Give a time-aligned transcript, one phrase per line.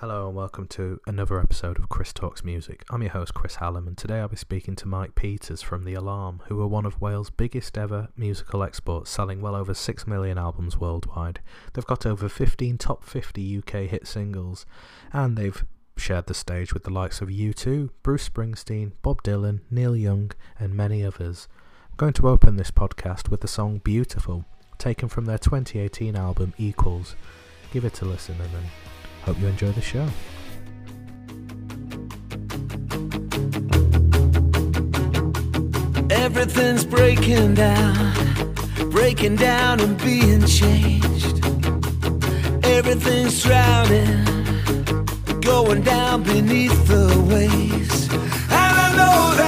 [0.00, 2.84] Hello and welcome to another episode of Chris Talks Music.
[2.90, 5.94] I'm your host Chris Hallam and today I'll be speaking to Mike Peters from The
[5.94, 10.36] Alarm, who are one of Wales' biggest ever musical exports, selling well over 6 million
[10.36, 11.40] albums worldwide.
[11.72, 14.66] They've got over 15 top 50 UK hit singles
[15.14, 15.64] and they've
[15.96, 20.74] shared the stage with the likes of U2, Bruce Springsteen, Bob Dylan, Neil Young and
[20.74, 21.48] many others.
[21.92, 24.44] I'm going to open this podcast with the song Beautiful,
[24.76, 27.16] taken from their 2018 album Equals.
[27.72, 28.64] Give it a listen and then
[29.26, 30.06] Hope you enjoy the show.
[36.08, 38.12] Everything's breaking down,
[38.92, 41.44] breaking down and being changed.
[42.64, 44.24] Everything's drowning,
[45.40, 48.08] going down beneath the waves.
[48.12, 49.45] And I know that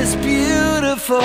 [0.00, 1.20] is beautiful.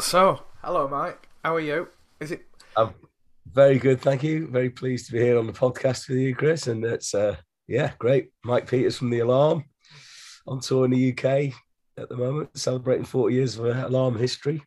[0.00, 1.28] So, hello Mike.
[1.44, 1.88] How are you?
[2.20, 2.94] Is it I'm
[3.52, 4.46] very good, thank you.
[4.46, 6.68] Very pleased to be here on the podcast with you, Chris.
[6.68, 7.34] And it's uh
[7.66, 8.30] yeah, great.
[8.44, 9.64] Mike Peters from the Alarm
[10.46, 11.52] on tour in the UK
[11.96, 14.62] at the moment, celebrating 40 years of uh, Alarm history.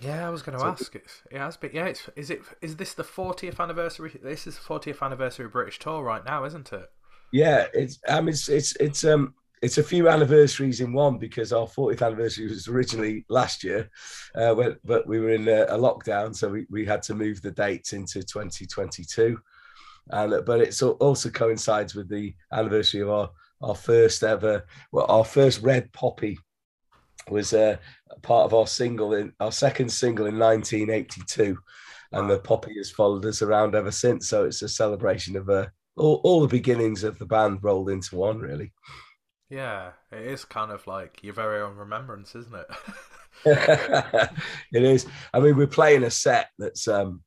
[0.00, 0.94] Yeah, I was going to So- ask.
[0.94, 1.70] It's, it has been.
[1.74, 2.40] Yeah, it's, is it?
[2.62, 4.18] Is this the 40th anniversary?
[4.22, 6.90] This is the 40th anniversary British tour right now, isn't it?
[7.30, 11.52] Yeah, it's I mean it's it's it's um it's a few anniversaries in one because
[11.52, 13.88] our 40th anniversary was originally last year,
[14.34, 17.40] uh, when, but we were in a, a lockdown, so we, we had to move
[17.40, 19.38] the dates into 2022.
[20.10, 23.30] And but it also coincides with the anniversary of our
[23.62, 26.36] our first ever, well, our first Red Poppy
[27.30, 27.76] was uh,
[28.22, 31.56] part of our single in our second single in 1982,
[32.10, 34.28] and the Poppy has followed us around ever since.
[34.28, 38.16] So it's a celebration of uh, all, all the beginnings of the band rolled into
[38.16, 38.72] one, really.
[39.52, 42.66] Yeah, it is kind of like your very own remembrance, isn't it?
[44.72, 45.04] it is.
[45.34, 47.20] I mean, we're playing a set that's um,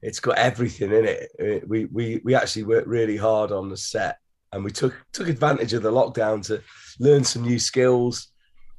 [0.00, 1.68] it's got everything in it.
[1.68, 4.16] We we we actually worked really hard on the set,
[4.50, 6.62] and we took took advantage of the lockdown to
[7.00, 8.28] learn some new skills,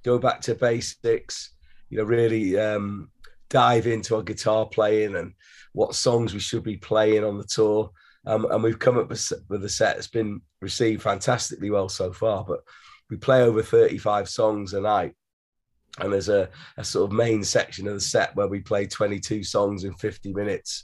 [0.03, 1.53] go back to basics.
[1.91, 3.11] You know, really um,
[3.51, 5.33] dive into our guitar playing and
[5.73, 7.91] what songs we should be playing on the tour.
[8.29, 12.45] Um, and we've come up with, a set that's been received fantastically well so far.
[12.47, 12.59] But
[13.09, 15.15] we play over 35 songs a night
[15.97, 16.47] and there's a,
[16.77, 20.31] a sort of main section of the set where we play 22 songs in 50
[20.33, 20.83] minutes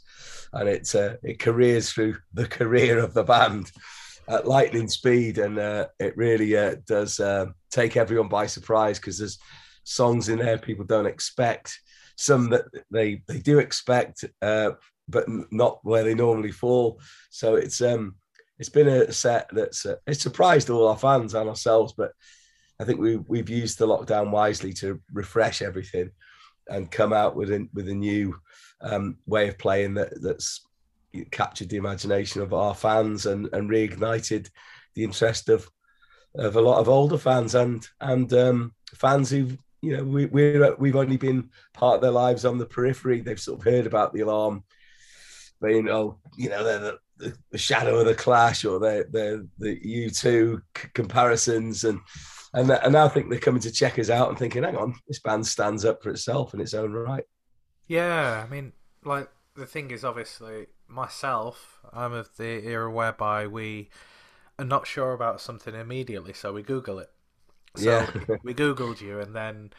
[0.53, 3.71] and it's uh, it careers through the career of the band
[4.27, 9.19] at lightning speed and uh, it really uh, does uh, take everyone by surprise because
[9.19, 9.37] there's
[9.83, 11.79] songs in there people don't expect
[12.17, 14.71] some that they they do expect uh,
[15.07, 16.99] but not where they normally fall
[17.29, 18.15] so it's um
[18.57, 22.11] it's been a set that's uh, it's surprised all our fans and ourselves but
[22.79, 26.11] I think we we've used the lockdown wisely to refresh everything
[26.67, 28.35] and come out with a with a new
[28.81, 30.65] um, way of playing that that's
[31.31, 34.49] captured the imagination of our fans and and reignited
[34.95, 35.69] the interest of
[36.35, 40.75] of a lot of older fans and and um, fans who've you know we we're,
[40.75, 43.21] we've only been part of their lives on the periphery.
[43.21, 44.63] They've sort of heard about the alarm,
[45.61, 49.43] being oh you know they're the, the, the shadow of the Clash or they're they're
[49.59, 50.61] the U2
[50.93, 51.99] comparisons and
[52.53, 54.95] and and now I think they're coming to check us out and thinking, hang on,
[55.07, 57.25] this band stands up for itself in its own right.
[57.87, 58.73] Yeah, I mean,
[59.03, 63.89] like the thing is, obviously, myself, I'm of the era whereby we
[64.59, 67.11] are not sure about something immediately, so we Google it.
[67.75, 68.37] So Yeah.
[68.43, 69.73] we Googled you, and then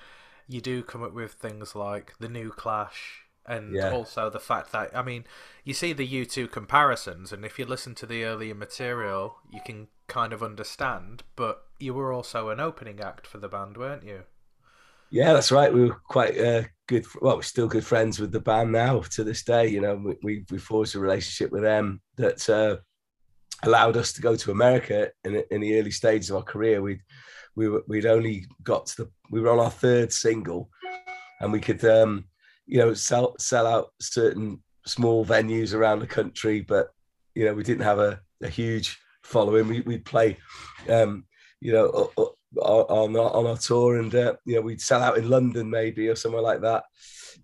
[0.48, 3.90] you do come up with things like the new Clash, and Yeah.
[3.90, 5.24] also the fact that I mean,
[5.64, 9.88] you see the U2 comparisons, and if you listen to the earlier material, you can
[10.08, 11.22] kind of understand.
[11.36, 14.24] But you were also an opening act for the band, weren't you?
[15.10, 15.72] Yeah, that's right.
[15.72, 17.06] We were quite uh, good.
[17.20, 19.68] Well, we're still good friends with the band now to this day.
[19.68, 22.78] You know, we we, we forged a relationship with them that uh,
[23.62, 26.82] allowed us to go to America in in the early stages of our career.
[26.82, 27.00] We
[27.54, 30.70] we were, we'd only got to the we were on our third single,
[31.40, 32.24] and we could um,
[32.66, 36.88] you know sell sell out certain small venues around the country, but
[37.34, 39.68] you know we didn't have a, a huge following.
[39.68, 40.38] We we'd play.
[40.88, 41.24] Um,
[41.60, 42.12] you know,
[42.62, 46.08] on our, on our tour, and uh, you know we'd sell out in London maybe
[46.08, 46.84] or somewhere like that.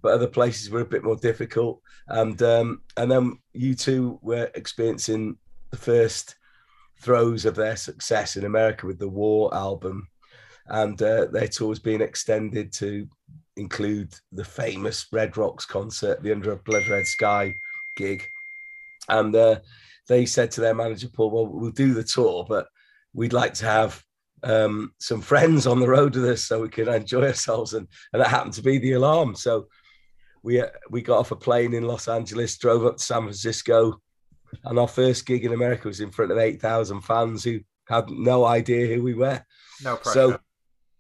[0.01, 5.37] But other places were a bit more difficult, and um, and then U2 were experiencing
[5.71, 6.37] the first
[7.01, 10.09] throes of their success in America with the War album,
[10.67, 13.07] and uh, their tour's been extended to
[13.63, 17.55] include the famous Red Rocks concert, the Under a Blood Red Sky
[17.97, 18.29] gig,
[19.09, 19.61] and uh,
[20.09, 22.67] they said to their manager Paul, "Well, we'll do the tour, but
[23.15, 24.03] we'd like to have."
[24.45, 28.21] Um, some friends on the road with us so we could enjoy ourselves and, and
[28.21, 29.69] that happened to be the alarm so
[30.43, 34.01] we uh, we got off a plane in Los Angeles, drove up to San Francisco,
[34.65, 38.11] and our first gig in America was in front of eight thousand fans who had
[38.11, 39.43] no idea who we were.
[39.85, 40.13] No pressure.
[40.13, 40.39] So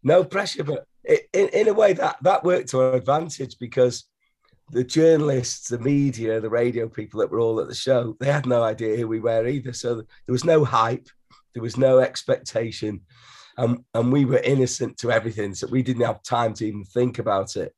[0.03, 4.04] no pressure, but in in a way that that worked to our advantage because
[4.70, 8.46] the journalists, the media, the radio people that were all at the show, they had
[8.46, 9.72] no idea who we were either.
[9.72, 11.08] So there was no hype,
[11.52, 13.02] there was no expectation.
[13.58, 15.54] And, and we were innocent to everything.
[15.54, 17.75] So we didn't have time to even think about it.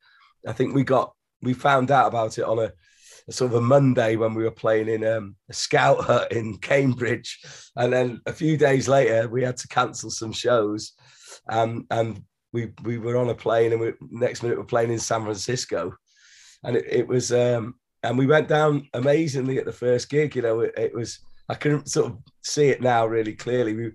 [0.47, 1.13] I think we got
[1.43, 2.73] we found out about it on a,
[3.29, 6.59] a sort of a Monday when we were playing in um, a scout hut in
[6.59, 7.41] Cambridge,
[7.77, 10.93] and then a few days later we had to cancel some shows,
[11.51, 12.23] um, and
[12.55, 15.93] we we were on a plane, and we, next minute we're playing in San Francisco,
[16.63, 17.75] and it, it was um,
[18.05, 20.37] and we went down amazingly at the first gig.
[20.37, 21.19] You know, it, it was
[21.49, 23.75] I can sort of see it now really clearly.
[23.75, 23.91] We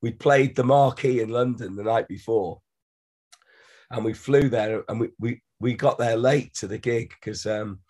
[0.00, 2.62] we played the Marquee in London the night before,
[3.90, 7.44] and we flew there, and we we we got there late to the gig because,
[7.44, 7.80] um,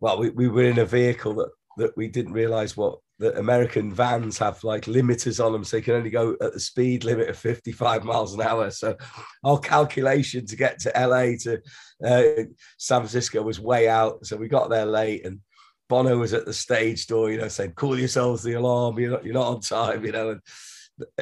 [0.00, 3.92] well, we, we were in a vehicle that, that we didn't realize what the American
[3.92, 7.28] vans have like limiters on them, so they can only go at the speed limit
[7.28, 8.70] of 55 miles an hour.
[8.70, 8.96] So
[9.44, 11.60] our calculation to get to LA to
[12.04, 12.44] uh,
[12.76, 14.24] San Francisco was way out.
[14.24, 15.40] So we got there late and
[15.88, 19.24] Bono was at the stage door, you know, saying, call yourselves the alarm, you're not,
[19.24, 20.40] you're not on time, you know, and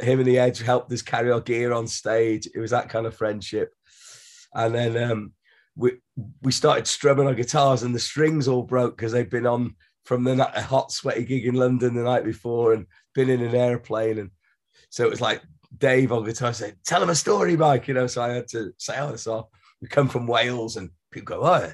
[0.05, 2.49] him and the Edge helped us carry our gear on stage.
[2.55, 3.73] It was that kind of friendship.
[4.55, 5.33] And then um,
[5.77, 5.93] we
[6.43, 10.25] we started strumming our guitars and the strings all broke because they'd been on from
[10.25, 14.31] the hot sweaty gig in London the night before and been in an airplane and
[14.91, 15.43] so it was like
[15.77, 18.73] Dave on guitar said, "Tell him a story, Mike." You know, so I had to
[18.79, 19.49] say, "Oh, so
[19.81, 21.73] we come from Wales," and people go, "Oh."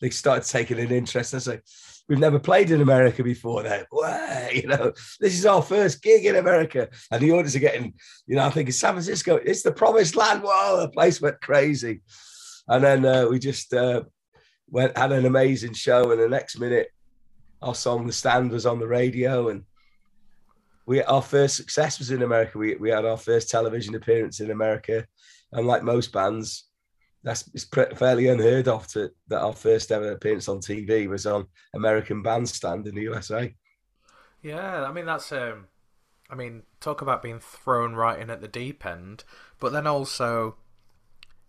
[0.00, 1.34] They started taking an interest.
[1.34, 1.60] I say,
[2.08, 3.86] "We've never played in America before." There,
[4.52, 7.94] you know, this is our first gig in America, and the orders are getting,
[8.26, 10.42] you know, I think in San Francisco, it's the promised land.
[10.44, 12.02] Whoa, the place went crazy.
[12.68, 14.02] And then uh, we just uh,
[14.68, 16.10] went had an amazing show.
[16.12, 16.88] And the next minute,
[17.62, 19.64] our song "The Stand" was on the radio, and
[20.86, 22.58] we our first success was in America.
[22.58, 25.06] We we had our first television appearance in America,
[25.52, 26.64] and like most bands,
[27.22, 27.64] that's it's
[27.98, 32.86] fairly unheard of to that our first ever appearance on TV was on American Bandstand
[32.86, 33.54] in the USA.
[34.42, 35.66] Yeah, I mean that's um,
[36.30, 39.24] I mean talk about being thrown right in at the deep end,
[39.58, 40.56] but then also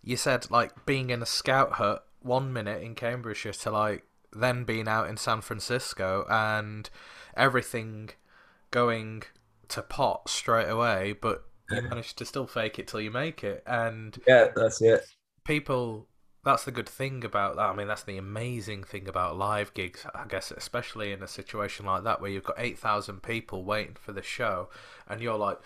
[0.02, 4.64] you said like being in a scout hut one minute in Cambridgeshire to like then
[4.64, 6.88] being out in San Francisco and
[7.36, 8.10] everything
[8.70, 9.22] going
[9.68, 13.62] to pot straight away, but you managed to still fake it till you make it.
[13.66, 15.04] And yeah, that's it.
[15.44, 16.08] People,
[16.44, 17.70] that's the good thing about that.
[17.70, 21.86] I mean, that's the amazing thing about live gigs, I guess, especially in a situation
[21.86, 24.68] like that where you've got 8,000 people waiting for the show
[25.08, 25.58] and you're like,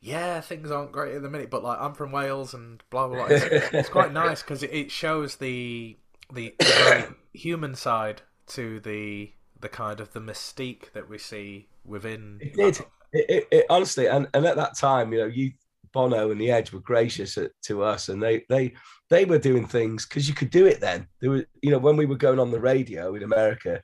[0.00, 3.16] yeah, things aren't great at the minute, but like I'm from Wales and blah blah.
[3.16, 3.26] blah.
[3.26, 5.96] It's, it's quite nice because it, it shows the
[6.32, 12.38] the, the human side to the the kind of the mystique that we see within.
[12.40, 12.78] It did.
[13.12, 15.52] It, it, it, honestly, and, and at that time, you know, you
[15.92, 18.74] Bono and the Edge were gracious at, to us, and they they
[19.08, 21.06] they were doing things because you could do it then.
[21.20, 23.80] There was, you know, when we were going on the radio in America,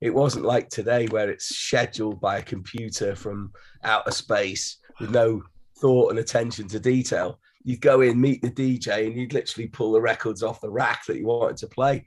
[0.00, 3.52] it wasn't like today where it's scheduled by a computer from
[3.82, 5.42] outer space with no
[5.80, 7.40] thought and attention to detail.
[7.64, 11.06] You'd go in, meet the DJ, and you'd literally pull the records off the rack
[11.06, 12.04] that you wanted to play.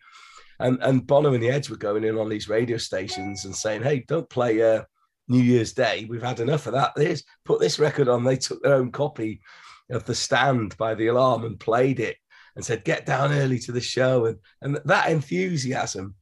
[0.60, 3.84] And and Bono and the Edge were going in on these radio stations and saying,
[3.84, 4.84] "Hey, don't play uh,
[5.28, 6.06] New Year's Day.
[6.10, 6.94] We've had enough of that.
[6.96, 9.42] This put this record on." They took their own copy
[9.90, 12.18] of the Stand by the Alarm and played it
[12.56, 16.16] and said, "Get down early to the show." And and that enthusiasm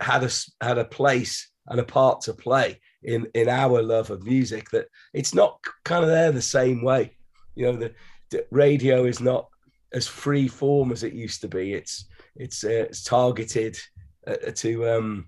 [0.00, 0.30] had a
[0.60, 4.86] had a place and a part to play in in our love of music that
[5.12, 7.16] it's not kind of there the same way
[7.54, 7.92] you know the,
[8.50, 9.48] radio is not
[9.92, 11.74] as free form as it used to be.
[11.74, 13.78] It's it's uh, it's targeted
[14.26, 15.26] uh, to um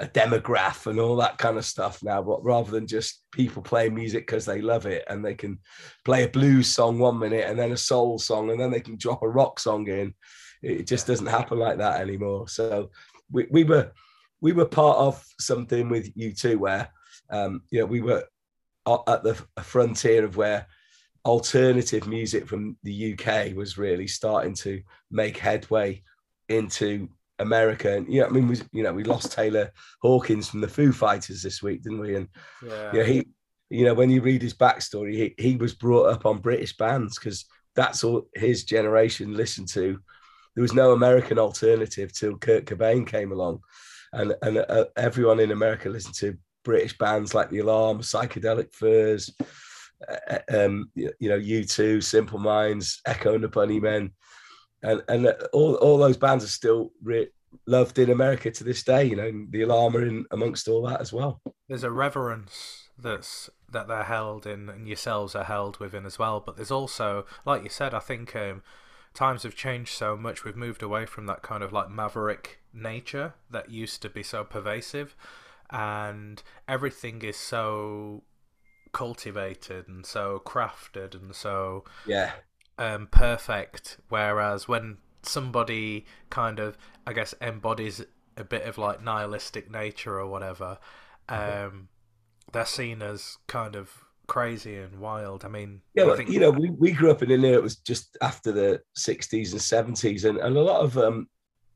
[0.00, 3.94] a demograph and all that kind of stuff now but rather than just people playing
[3.94, 5.56] music because they love it and they can
[6.04, 8.96] play a blues song one minute and then a soul song and then they can
[8.96, 10.12] drop a rock song in
[10.64, 12.48] it just doesn't happen like that anymore.
[12.48, 12.90] So
[13.30, 13.92] we, we were
[14.40, 16.88] we were part of something with U2 where
[17.30, 18.24] um, you know, we were
[18.86, 20.66] at the frontier of where
[21.24, 26.02] alternative music from the UK was really starting to make headway
[26.48, 27.96] into America.
[27.96, 30.92] And, you know, I mean, we, you know, we lost Taylor Hawkins from the Foo
[30.92, 32.16] Fighters this week, didn't we?
[32.16, 32.28] And,
[32.66, 33.28] yeah, you know, he,
[33.70, 37.18] you know, when you read his backstory, he, he was brought up on British bands
[37.18, 39.98] because that's all his generation listened to
[40.54, 43.60] there was no American alternative till Kurt Cobain came along,
[44.12, 49.30] and and uh, everyone in America listened to British bands like The Alarm, Psychedelic Furs,
[50.52, 54.10] um, you, know, U2, Simple Minds, Echo and the Bunnymen,
[54.82, 57.30] and and all all those bands are still re-
[57.66, 59.04] loved in America to this day.
[59.04, 61.40] You know, The Alarm are in amongst all that as well.
[61.68, 66.40] There's a reverence that's that they're held in, and yourselves are held within as well.
[66.40, 68.62] But there's also, like you said, I think um,
[69.14, 70.44] times have changed so much.
[70.44, 74.44] We've moved away from that kind of like maverick nature that used to be so
[74.44, 75.16] pervasive,
[75.70, 78.22] and everything is so
[78.94, 82.32] cultivated and so crafted and so yeah
[82.78, 83.98] um, perfect.
[84.08, 88.04] Whereas when somebody kind of, I guess, embodies
[88.36, 90.78] a bit of like nihilistic nature or whatever,
[91.28, 91.88] um,
[92.52, 93.90] they're seen as kind of
[94.26, 95.44] crazy and wild.
[95.44, 96.30] I mean, yeah, I think...
[96.30, 97.54] you know, we, we grew up in India.
[97.54, 101.28] It was just after the '60s and '70s, and, and a lot of um,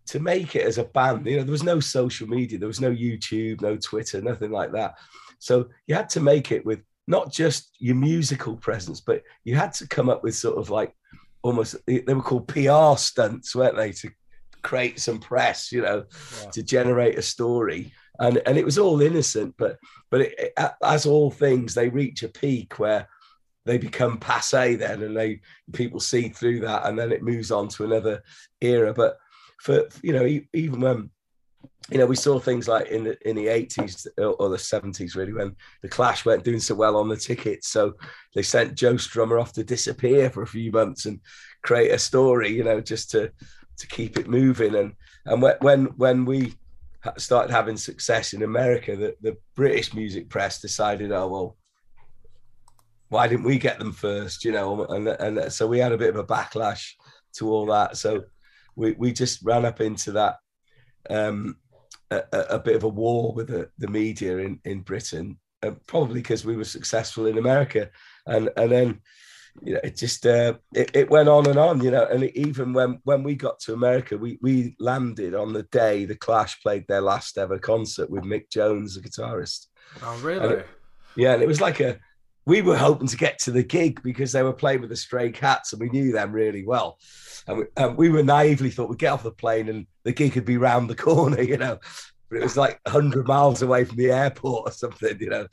[0.06, 1.26] to make it as a band.
[1.26, 4.72] You know, there was no social media, there was no YouTube, no Twitter, nothing like
[4.72, 4.94] that.
[5.38, 9.72] So you had to make it with not just your musical presence, but you had
[9.72, 10.94] to come up with sort of like
[11.42, 14.10] almost they were called PR stunts, weren't they, to
[14.62, 16.04] create some press, you know,
[16.42, 16.50] yeah.
[16.50, 17.92] to generate a story.
[18.20, 19.78] And and it was all innocent, but
[20.10, 23.08] but it, it, as all things, they reach a peak where
[23.64, 25.40] they become passe then, and they
[25.72, 28.22] people see through that, and then it moves on to another
[28.60, 28.92] era.
[28.92, 29.16] But
[29.62, 31.10] for you know, even when
[31.90, 35.32] you know, we saw things like in the in the eighties or the seventies, really,
[35.32, 37.94] when the Clash weren't doing so well on the tickets, so
[38.34, 41.20] they sent Joe Strummer off to disappear for a few months and
[41.62, 43.32] create a story, you know, just to
[43.78, 44.74] to keep it moving.
[44.74, 44.92] And
[45.24, 46.54] and when when we
[47.16, 51.56] started having success in America, the, the British music press decided, oh well,
[53.08, 54.84] why didn't we get them first, you know?
[54.84, 56.92] And and so we had a bit of a backlash
[57.36, 57.96] to all that.
[57.96, 58.24] So
[58.76, 60.36] we we just ran up into that.
[61.08, 61.56] Um,
[62.10, 66.20] a, a, bit of a war with the, the media in, in Britain, uh, probably
[66.20, 67.90] because we were successful in America.
[68.26, 69.00] And and then
[69.62, 72.06] you know, it just uh, it, it went on and on, you know.
[72.06, 76.16] And even when when we got to America, we we landed on the day the
[76.16, 79.66] Clash played their last ever concert with Mick Jones, the guitarist.
[80.02, 80.40] Oh, really?
[80.40, 80.66] And it,
[81.16, 81.98] yeah, and it was like a.
[82.46, 85.30] We were hoping to get to the gig because they were playing with the Stray
[85.30, 86.98] Cats, and we knew them really well.
[87.46, 90.32] And we, and we were naively thought we'd get off the plane and the gig
[90.32, 91.78] could be round the corner, you know.
[92.30, 95.46] But it was like 100 miles away from the airport or something, you know.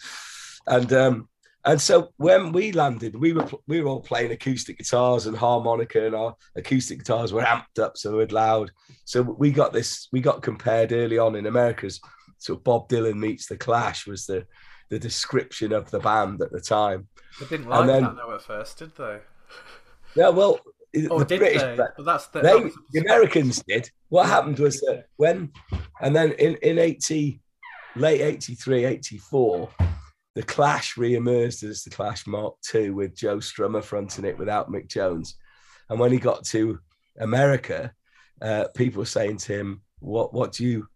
[0.65, 1.29] And um,
[1.65, 6.05] and so when we landed, we were we were all playing acoustic guitars and harmonica,
[6.05, 8.71] and our acoustic guitars were amped up so it loud.
[9.03, 11.99] So we got this, we got compared early on in America's.
[12.37, 14.47] So Bob Dylan meets the Clash was the
[14.89, 17.09] the description of the band at the time.
[17.41, 19.19] They didn't like then, that though at first, did they?
[20.17, 20.61] Yeah, well,
[21.09, 21.77] oh, the British, they?
[21.77, 23.89] Well, that's the, they, that the Americans did.
[24.09, 25.51] What happened was that when,
[26.01, 27.41] and then in in eighty,
[27.95, 29.69] late 83, 84
[30.35, 34.87] the Clash re-emerged as the Clash Mark II with Joe Strummer fronting it without Mick
[34.87, 35.35] Jones.
[35.89, 36.79] And when he got to
[37.19, 37.93] America,
[38.41, 40.33] uh, people were saying to him, "What?
[40.33, 40.87] What do you?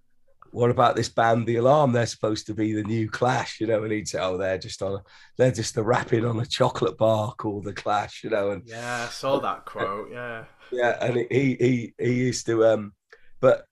[0.52, 1.92] What about this band, The Alarm?
[1.92, 4.82] They're supposed to be the new Clash, you know." And he'd say, "Oh, they're just
[4.82, 4.96] on.
[4.96, 5.04] A,
[5.38, 9.06] they're just the wrapping on a chocolate bar called the Clash, you know." And yeah,
[9.08, 10.10] I saw that quote.
[10.12, 12.94] Yeah, yeah, and he he he used to um,
[13.40, 13.66] but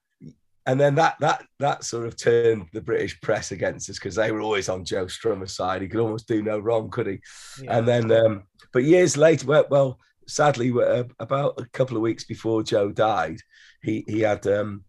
[0.68, 4.32] and then that that that sort of turned the British press against us because they
[4.32, 5.82] were always on Joe Strummer's side.
[5.82, 7.20] He could almost do no wrong, could he?
[7.62, 7.78] Yeah.
[7.78, 8.44] And then, um,
[8.74, 13.40] but years later, well, well sadly, uh, about a couple of weeks before Joe died,
[13.82, 14.84] he he had um,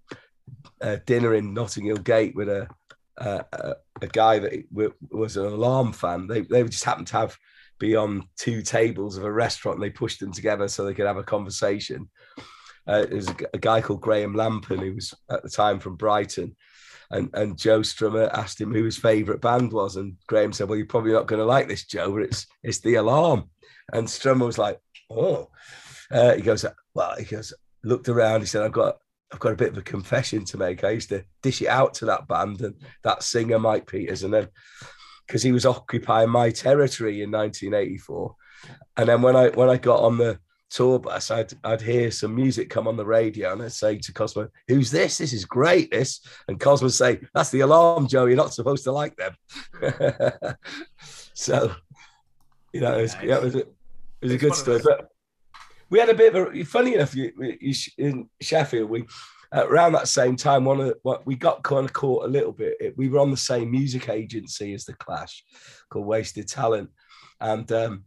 [0.81, 2.69] a dinner in Notting Hill Gate with a
[3.17, 4.65] a, a guy that
[5.11, 6.27] was an alarm fan.
[6.27, 7.37] They they just happened to have
[7.79, 9.77] be on two tables of a restaurant.
[9.77, 12.09] And they pushed them together so they could have a conversation
[12.89, 16.57] uh, there's a, a, guy called Graham Lampen who was at the time from Brighton.
[17.11, 19.97] And, and Joe Strummer asked him who his favourite band was.
[19.97, 22.81] And Graham said, Well, you're probably not going to like this, Joe, but it's, it's
[22.81, 23.51] The Alarm.
[23.93, 25.51] And Strummer was like, Oh.
[26.11, 26.65] Uh, he goes,
[26.95, 27.53] Well, he goes,
[27.85, 28.41] looked around.
[28.41, 28.97] He said, I've got
[29.33, 30.85] I've got a bit of a confession to make.
[30.85, 34.23] I used to dish it out to that band and that singer, Mike Peters.
[34.23, 34.49] And then
[35.29, 38.35] because he was occupying my territory in 1984.
[38.97, 42.35] And then when I when I got on the tour bus, I'd I'd hear some
[42.35, 45.19] music come on the radio, and I'd say to Cosmo, "Who's this?
[45.19, 48.25] This is great." This, and Cosmo would say, "That's the alarm, Joe.
[48.25, 49.37] You're not supposed to like them."
[51.35, 51.75] so,
[52.73, 53.75] you know, it was, yeah, it was, a, it
[54.23, 54.81] was a good story.
[54.83, 55.11] But
[55.91, 57.15] we had a bit of a funny enough.
[57.17, 59.05] In Sheffield, we
[59.55, 62.53] uh, around that same time, one of what we got kind of caught a little
[62.53, 62.77] bit.
[62.81, 65.45] It, we were on the same music agency as the Clash,
[65.91, 66.91] called Wasted Talent,
[67.41, 68.05] and um,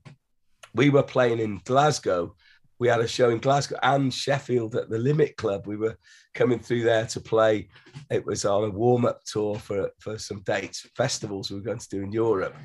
[0.76, 2.36] we were playing in Glasgow
[2.82, 5.68] we had a show in Glasgow and Sheffield at the Limit Club.
[5.68, 5.96] We were
[6.34, 7.70] coming through there to play.
[8.10, 11.78] It was on a warm up tour for, for some dates, festivals we were going
[11.78, 12.56] to do in Europe.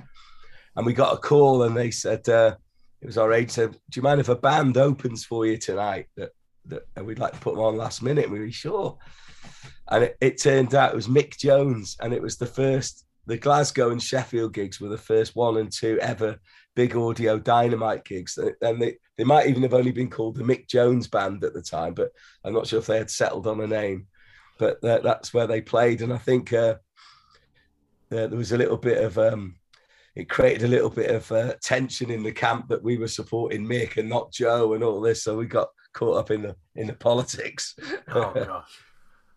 [0.75, 2.57] And we got a call and they said, uh,
[3.07, 6.09] it was our agent said, Do you mind if a band opens for you tonight?
[6.17, 6.33] That,
[6.65, 8.29] that we'd like to put them on last minute.
[8.29, 8.99] We were sure.
[9.89, 11.97] And it, it turned out it was Mick Jones.
[12.01, 15.71] And it was the first, the Glasgow and Sheffield gigs were the first one and
[15.71, 16.41] two ever
[16.75, 18.41] big audio dynamite gigs.
[18.61, 21.63] And they, they might even have only been called the Mick Jones Band at the
[21.63, 22.11] time, but
[22.43, 24.09] I'm not sure if they had settled on a name.
[24.59, 26.03] But that, that's where they played.
[26.03, 26.75] And I think uh,
[28.09, 29.55] there was a little bit of, um,
[30.17, 33.67] it created a little bit of uh, tension in the camp that we were supporting
[33.67, 35.23] Mick and not Joe and all this.
[35.23, 37.77] So we got caught up in the in the politics.
[38.09, 38.81] oh gosh,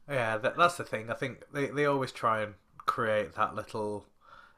[0.09, 1.12] yeah, that, that's the thing.
[1.12, 4.05] I think they, they always try and create that little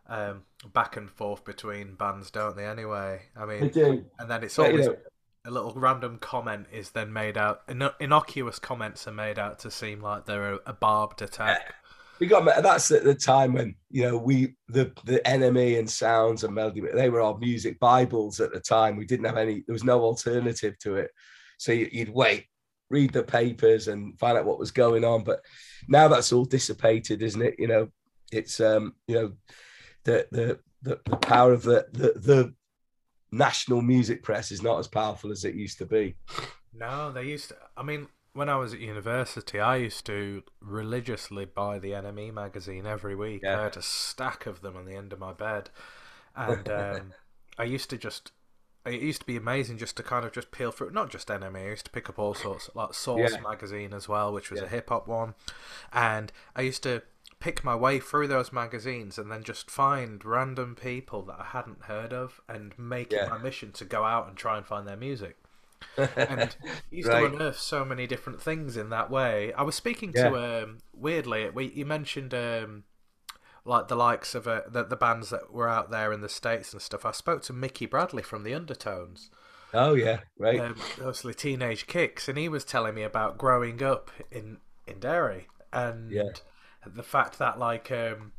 [0.08, 2.66] um, back and forth between bands, don't they?
[2.66, 4.06] Anyway, I mean, they do.
[4.20, 4.98] and then it's always you know,
[5.46, 7.64] a little random comment is then made out.
[8.00, 11.74] Innocuous comments are made out to seem like they're a, a barbed attack.
[12.22, 16.44] We got that's at the time when you know we the the NME and sounds
[16.44, 18.96] and melody they were our music bibles at the time.
[18.96, 19.64] We didn't have any.
[19.66, 21.10] There was no alternative to it,
[21.58, 22.46] so you'd wait,
[22.92, 25.24] read the papers, and find out what was going on.
[25.24, 25.40] But
[25.88, 27.56] now that's all dissipated, isn't it?
[27.58, 27.88] You know,
[28.32, 29.32] it's um you know
[30.04, 32.54] the the the, the power of the, the the
[33.32, 36.16] national music press is not as powerful as it used to be.
[36.72, 37.56] No, they used to.
[37.76, 42.86] I mean, when I was at university, I used to religiously buy the NME magazine
[42.86, 43.42] every week.
[43.44, 43.60] Yeah.
[43.60, 45.70] I had a stack of them on the end of my bed,
[46.36, 47.14] and um,
[47.58, 48.32] I used to just.
[48.84, 51.56] It used to be amazing just to kind of just peel through, not just NME.
[51.56, 53.40] I used to pick up all sorts, like Source yeah.
[53.40, 54.66] magazine as well, which was yeah.
[54.66, 55.36] a hip hop one,
[55.94, 57.04] and I used to
[57.40, 61.84] pick my way through those magazines and then just find random people that I hadn't
[61.84, 64.96] heard of and make it my mission to go out and try and find their
[64.96, 65.38] music.
[65.98, 66.56] And
[66.92, 67.22] used right.
[67.22, 69.54] to unearth so many different things in that way.
[69.54, 70.30] I was speaking yeah.
[70.30, 71.50] to um, weirdly.
[71.50, 72.84] We you mentioned um,
[73.66, 76.74] like the likes of uh, the the bands that were out there in the states
[76.74, 77.06] and stuff.
[77.06, 79.30] I spoke to Mickey Bradley from the Undertones.
[79.74, 80.60] Oh yeah, right.
[80.60, 85.48] Um, mostly Teenage Kicks, and he was telling me about growing up in in Derry
[85.72, 86.32] and yeah
[86.86, 88.34] the fact that like um,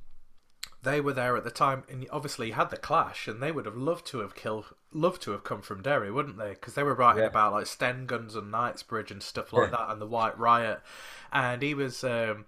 [0.82, 3.66] they were there at the time, and obviously you had the clash, and they would
[3.66, 6.50] have loved to have killed, loved to have come from Derry, wouldn't they?
[6.50, 7.28] Because they were writing yeah.
[7.28, 9.78] about like Sten Guns and Knightsbridge and stuff like yeah.
[9.78, 10.80] that, and the White Riot,
[11.32, 12.04] and he was.
[12.04, 12.46] Um,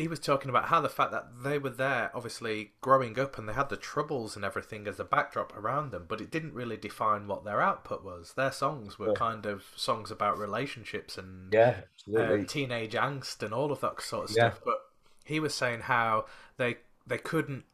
[0.00, 3.46] he was talking about how the fact that they were there, obviously growing up, and
[3.46, 6.78] they had the troubles and everything as a backdrop around them, but it didn't really
[6.78, 8.32] define what their output was.
[8.32, 9.14] Their songs were yeah.
[9.14, 11.82] kind of songs about relationships and yeah,
[12.16, 14.60] uh, teenage angst and all of that sort of stuff.
[14.64, 14.78] But
[15.26, 16.24] he was saying how
[16.56, 17.64] they they couldn't.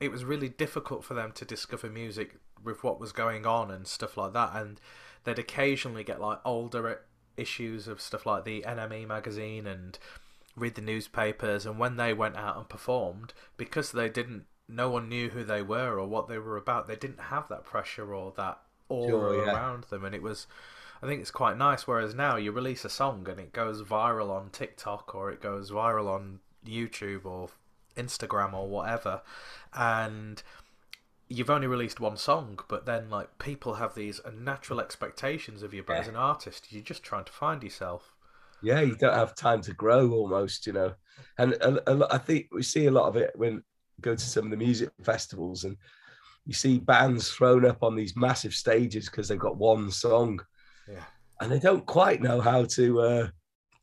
[0.00, 3.86] It was really difficult for them to discover music with what was going on and
[3.86, 4.80] stuff like that, and
[5.24, 7.02] they'd occasionally get like older
[7.36, 9.98] issues of stuff like the NME magazine and
[10.56, 11.66] read the newspapers.
[11.66, 15.62] And when they went out and performed, because they didn't, no one knew who they
[15.62, 16.86] were or what they were about.
[16.86, 19.52] They didn't have that pressure or that aura sure, yeah.
[19.52, 20.46] around them, and it was.
[21.02, 21.86] I think it's quite nice.
[21.86, 25.70] Whereas now you release a song and it goes viral on TikTok or it goes
[25.70, 27.48] viral on YouTube or
[27.96, 29.22] Instagram or whatever,
[29.72, 30.42] and
[31.30, 35.82] you've only released one song, but then like people have these natural expectations of you,
[35.82, 36.00] but yeah.
[36.00, 38.12] as an artist, you're just trying to find yourself.
[38.62, 40.92] Yeah, you don't have time to grow almost, you know.
[41.38, 43.62] And, and, I think we see a lot of it when
[44.00, 45.76] go to some of the music festivals and
[46.46, 50.40] you see bands thrown up on these massive stages because they've got one song.
[50.90, 51.04] Yeah.
[51.40, 53.28] And they don't quite know how to uh,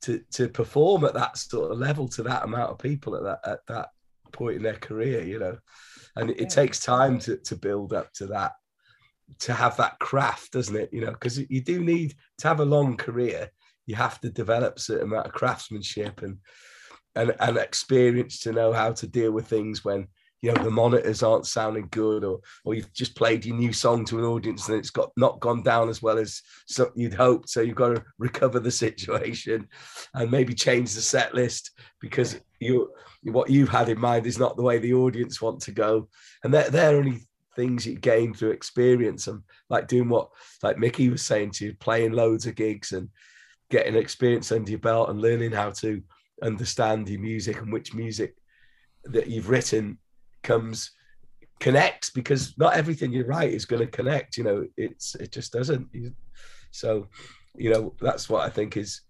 [0.02, 3.40] to to perform at that sort of level to that amount of people at that
[3.50, 3.90] at that
[4.32, 5.58] point in their career, you know.
[6.18, 8.54] And it, it takes time to to build up to that,
[9.40, 10.90] to have that craft, doesn't it?
[10.92, 13.52] You know, because you do need to have a long career.
[13.86, 16.38] You have to develop a certain amount of craftsmanship and
[17.16, 20.08] and and experience to know how to deal with things when
[20.42, 24.06] you know the monitors aren't sounding good or or you've just played your new song
[24.06, 26.42] to an audience and it's got not gone down as well as
[26.96, 27.50] you'd hoped.
[27.50, 29.68] So you've got to recover the situation
[30.14, 32.92] and maybe change the set list because you
[33.24, 36.08] what you've had in mind is not the way the audience want to go.
[36.44, 40.30] And they're, they're only things you gain through experience and like doing what
[40.62, 43.10] like mickey was saying to you playing loads of gigs and
[43.72, 46.00] getting experience under your belt and learning how to
[46.44, 48.36] understand your music and which music
[49.06, 49.98] that you've written
[50.44, 50.92] comes
[51.60, 55.52] connects because not everything you write is going to connect you know it's it just
[55.52, 55.88] doesn't
[56.72, 57.08] so
[57.56, 59.02] you know that's what i think is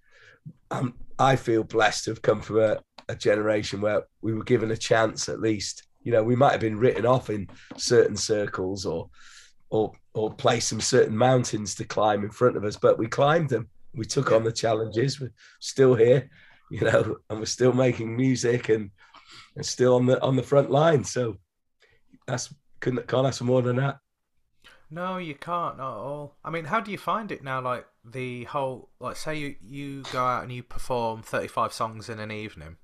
[0.71, 2.77] um, i feel blessed to have come from a,
[3.09, 6.61] a generation where we were given a chance at least you know we might have
[6.61, 9.09] been written off in certain circles or
[9.69, 13.49] or or place some certain mountains to climb in front of us, but we climbed
[13.49, 13.69] them.
[13.93, 15.19] We took on the challenges.
[15.19, 16.29] We're still here,
[16.71, 18.91] you know, and we're still making music and
[19.57, 21.03] and still on the on the front line.
[21.03, 21.37] So
[22.27, 23.97] that's couldn't can't ask for more than that.
[24.89, 26.37] No, you can't not at all.
[26.45, 27.59] I mean, how do you find it now?
[27.59, 32.07] Like the whole, like, say you you go out and you perform thirty five songs
[32.07, 32.77] in an evening,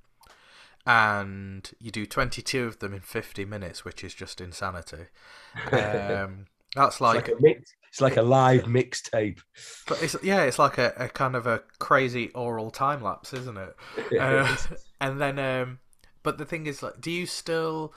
[0.86, 5.08] and you do twenty two of them in fifty minutes, which is just insanity.
[5.72, 9.40] Um, that's like, It's like a mix, it's like a live mixtape.
[9.88, 13.58] but it's yeah, it's like a, a kind of a crazy oral time lapse, isn't
[13.58, 13.76] it?
[14.20, 14.56] Uh,
[15.02, 15.80] and then, um,
[16.24, 17.94] but the thing is, like, do you still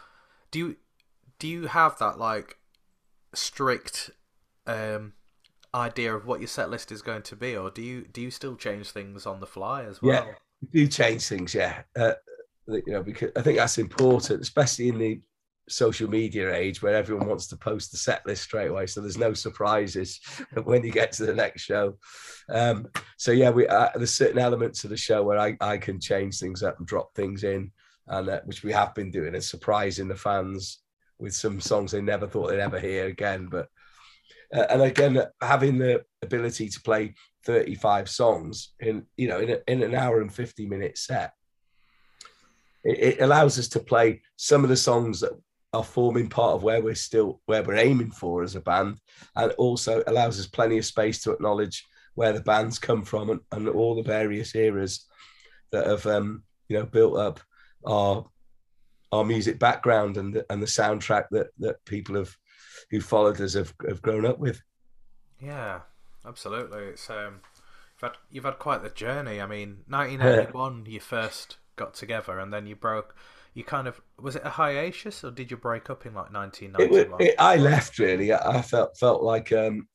[0.50, 0.76] do you
[1.38, 2.58] do you have that like
[3.34, 4.10] strict
[4.66, 5.12] um
[5.74, 8.30] idea of what your set list is going to be, or do you do you
[8.30, 10.26] still change things on the fly as well?
[10.26, 10.32] Yeah.
[10.72, 11.82] Do change things, yeah.
[11.94, 12.14] Uh,
[12.66, 15.20] you know, because I think that's important, especially in the
[15.68, 19.18] social media age where everyone wants to post the set list straight away, so there's
[19.18, 20.20] no surprises
[20.64, 21.98] when you get to the next show.
[22.48, 22.86] Um,
[23.18, 26.38] so yeah, we uh, there's certain elements of the show where I, I can change
[26.38, 27.70] things up and drop things in,
[28.08, 30.80] and uh, which we have been doing and surprising the fans
[31.18, 33.48] with some songs they never thought they'd ever hear again.
[33.50, 33.68] But
[34.54, 37.14] uh, and again, having the ability to play
[37.44, 41.32] 35 songs in you know in, a, in an hour and 50 minute set,
[42.84, 45.32] it, it allows us to play some of the songs that
[45.72, 48.98] are forming part of where we're still where we're aiming for as a band,
[49.36, 53.40] and also allows us plenty of space to acknowledge where the bands come from and,
[53.52, 55.06] and all the various eras
[55.72, 57.40] that have um, you know built up
[57.86, 58.26] our
[59.12, 62.36] our music background and the, and the soundtrack that that people have
[62.90, 64.60] who followed us have, have grown up with.
[65.40, 65.80] Yeah,
[66.26, 66.84] absolutely.
[66.84, 67.40] It's um,
[67.94, 69.40] you've had you've had quite the journey.
[69.40, 73.14] I mean, 1981, you first got together, and then you broke.
[73.54, 76.32] You kind of was it a hiatus, or did you break up in like
[76.78, 77.32] It, 1991?
[77.38, 78.32] I left really.
[78.32, 79.88] I I felt felt like um,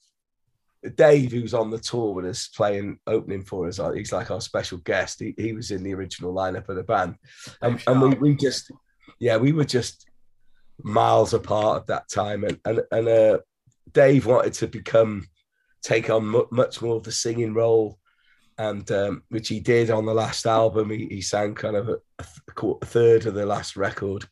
[0.95, 3.79] Dave, who's on the tour with us, playing opening for us.
[3.93, 5.19] He's like our special guest.
[5.19, 7.15] He, he was in the original lineup of the band,
[7.61, 8.71] and, and we, we just
[9.19, 10.07] yeah we were just
[10.83, 13.39] miles apart at that time, and and and uh,
[13.91, 15.27] Dave wanted to become
[15.83, 17.97] take on mu- much more of the singing role.
[18.57, 21.97] And um, which he did on the last album, he, he sang kind of a,
[22.19, 24.27] a third of the last record,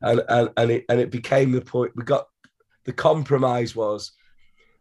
[0.00, 1.92] and and and it and it became the point.
[1.94, 2.26] We got
[2.84, 4.12] the compromise was,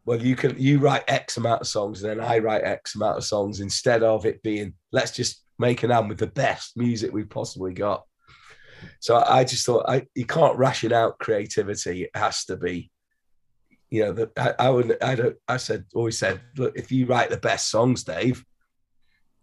[0.06, 3.18] well, you can you write X amount of songs, and then I write X amount
[3.18, 7.14] of songs, instead of it being let's just make an album with the best music
[7.14, 8.04] we've possibly got.
[9.00, 12.04] So I just thought I you can't ration out creativity.
[12.04, 12.92] It has to be,
[13.90, 17.06] you know, that I, I would I don't I said always said, look, if you
[17.06, 18.44] write the best songs, Dave,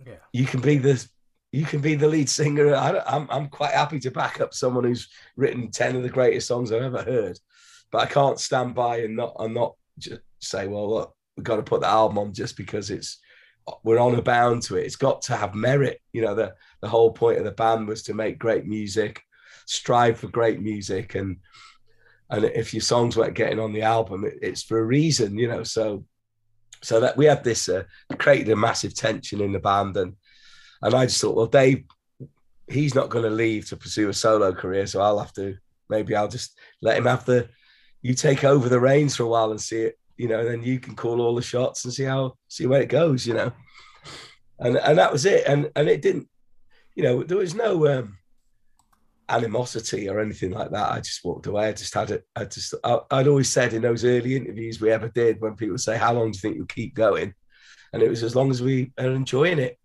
[0.06, 1.02] yeah, you can be the
[1.52, 2.74] you can be the lead singer.
[2.74, 6.10] I, don't- I'm I'm quite happy to back up someone who's written ten of the
[6.10, 7.38] greatest songs I've ever heard,
[7.90, 11.56] but I can't stand by and not and not just say, well, look, we've got
[11.56, 13.18] to put the album on just because it's
[13.84, 14.86] we're on a bound to it.
[14.86, 16.00] It's got to have merit.
[16.12, 19.22] You know, the the whole point of the band was to make great music,
[19.66, 21.36] strive for great music, and
[22.30, 25.38] and if your songs weren't getting on the album, it, it's for a reason.
[25.38, 26.04] You know, so
[26.82, 27.84] so that we had this uh,
[28.18, 30.16] created a massive tension in the band and
[30.82, 31.84] and I just thought, well, Dave,
[32.66, 35.56] he's not going to leave to pursue a solo career, so I'll have to
[35.88, 37.48] maybe I'll just let him have the
[38.02, 40.78] you take over the reins for a while and see it, you know, then you
[40.78, 43.50] can call all the shots and see how see where it goes, you know.
[44.58, 45.46] And and that was it.
[45.46, 46.28] And and it didn't,
[46.94, 48.18] you know, there was no um
[49.30, 50.92] animosity or anything like that.
[50.92, 51.68] I just walked away.
[51.68, 52.26] I just had it.
[52.36, 55.78] I just I, I'd always said in those early interviews we ever did when people
[55.78, 57.32] say, How long do you think you'll keep going?
[57.94, 59.78] And it was as long as we are enjoying it.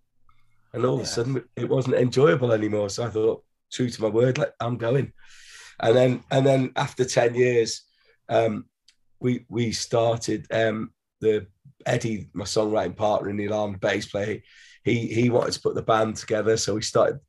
[0.73, 2.89] And all of a sudden it wasn't enjoyable anymore.
[2.89, 5.13] So I thought, true to my word, like I'm going.
[5.79, 7.83] And then and then after 10 years,
[8.27, 8.65] um,
[9.19, 11.47] we we started um the
[11.85, 14.41] Eddie, my songwriting partner in the alarm bass player,
[14.83, 16.57] he he wanted to put the band together.
[16.57, 17.19] So we started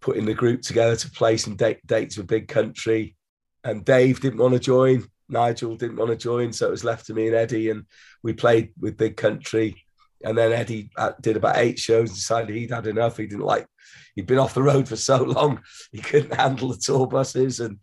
[0.00, 3.16] putting the group together to play some date, dates with Big Country.
[3.62, 5.04] And Dave didn't want to join.
[5.28, 7.86] Nigel didn't want to join, so it was left to me and Eddie, and
[8.22, 9.82] we played with Big Country.
[10.22, 13.16] And then Eddie uh, did about eight shows, and decided he'd had enough.
[13.16, 13.66] He didn't like.
[14.14, 17.78] He'd been off the road for so long, he couldn't handle the tour buses and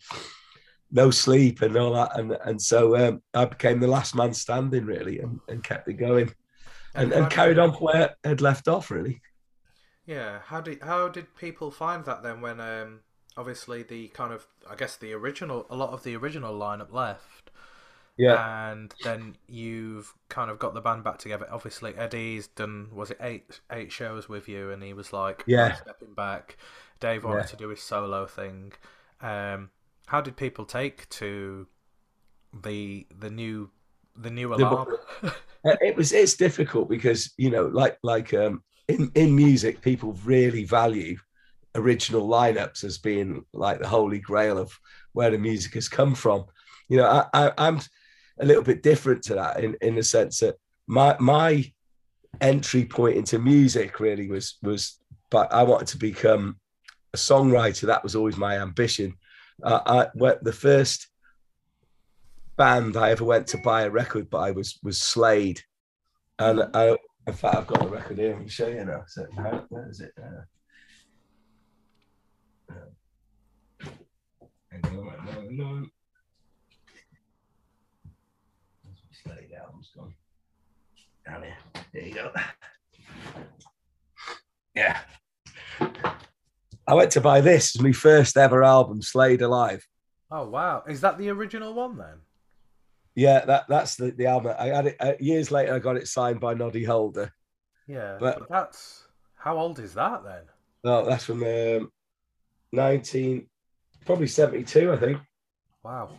[0.92, 2.18] no sleep and all that.
[2.20, 5.94] And and so um, I became the last man standing, really, and, and kept it
[5.96, 6.34] going,
[6.96, 9.22] and, and did- carried on where I'd left off, really.
[10.06, 13.02] Yeah, how did how did people find that then when um
[13.38, 17.52] obviously the kind of I guess the original a lot of the original lineup left
[18.18, 21.48] Yeah, and then you've kind of got the band back together.
[21.52, 25.76] Obviously Eddie's done was it eight eight shows with you and he was like Yeah.
[25.76, 26.58] Stepping back.
[27.00, 27.46] Dave wanted Yeah.
[27.48, 28.74] to do his solo thing.
[29.22, 29.72] Um
[30.12, 31.66] how did people take to
[32.64, 33.72] the the new
[34.18, 34.90] the new alarm.
[35.64, 40.18] Uh, it was it's difficult because you know like like um in in music people
[40.26, 41.16] really value
[41.76, 44.76] original lineups as being like the holy grail of
[45.14, 46.44] where the music has come from.
[46.90, 47.80] You know i, I i'm
[48.40, 50.56] a little bit different to that in in the sense that
[50.88, 51.72] my my
[52.42, 56.58] entry point into music really was was but i wanted to become
[57.14, 57.82] a songwriter.
[57.82, 59.18] That was always my ambition
[59.64, 61.12] uh, i went the first
[62.62, 65.62] band I ever went to buy a record by was was Slade,
[66.38, 66.96] and I,
[67.26, 68.36] in fact I've got the record here.
[68.36, 69.04] I can show you now.
[69.08, 70.14] So how, where is it?
[70.22, 70.44] Uh,
[72.72, 73.90] uh,
[79.24, 80.14] Slade album's gone.
[81.26, 81.58] Down here.
[81.94, 82.32] There you go.
[84.76, 85.00] Yeah.
[86.88, 89.86] I went to buy this as my first ever album, Slade Alive.
[90.30, 92.18] Oh wow, is that the original one then?
[93.16, 94.54] Yeah, that that's the, the album.
[94.58, 95.74] I had it uh, years later.
[95.76, 97.32] I got it signed by Noddy Holder.
[97.88, 99.04] Yeah, But- but that's
[99.36, 100.44] how old is that then?
[100.84, 101.92] Oh, that's from um,
[102.72, 103.48] nineteen,
[104.06, 105.20] probably seventy two, I think.
[105.84, 106.10] Wow.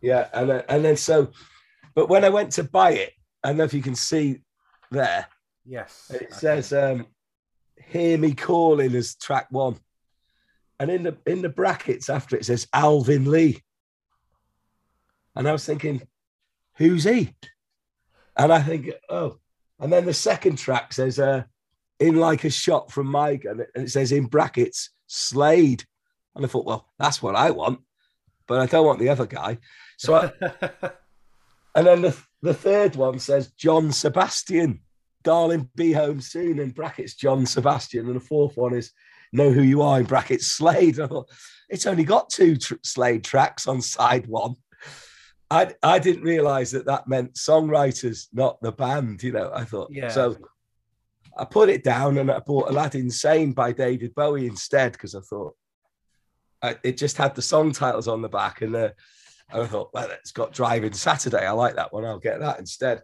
[0.00, 1.30] Yeah, and then, and then so,
[1.94, 3.12] but when I went to buy it,
[3.44, 4.40] I don't know if you can see
[4.90, 5.26] there.
[5.66, 6.10] Yes.
[6.14, 7.06] It I says um,
[7.88, 9.76] "Hear Me Calling" as track one,
[10.78, 13.62] and in the in the brackets after it says Alvin Lee.
[15.34, 16.02] And I was thinking,
[16.76, 17.34] who's he?
[18.36, 19.38] And I think, oh,
[19.78, 21.44] and then the second track says, uh,
[21.98, 25.84] "In like a shot from my gun," and it says in brackets Slade.
[26.34, 27.80] And I thought, well, that's what I want,
[28.46, 29.58] but I don't want the other guy.
[29.98, 30.32] So, I,
[31.74, 34.80] and then the the third one says John Sebastian,
[35.22, 38.92] darling, be home soon in brackets John Sebastian, and the fourth one is
[39.32, 40.98] know who you are in brackets Slade.
[41.00, 41.28] I thought
[41.68, 44.54] it's only got two tr- Slade tracks on side one.
[45.50, 49.22] I I didn't realize that that meant songwriters, not the band.
[49.22, 50.08] You know, I thought Yeah.
[50.08, 50.36] so.
[51.38, 55.20] I put it down and I bought Aladdin Sane by David Bowie instead because I
[55.20, 55.54] thought
[56.60, 58.90] I, it just had the song titles on the back and uh,
[59.52, 61.46] and I thought, well, it's got Drive-In Saturday.
[61.46, 62.04] I like that one.
[62.04, 63.02] I'll get that instead.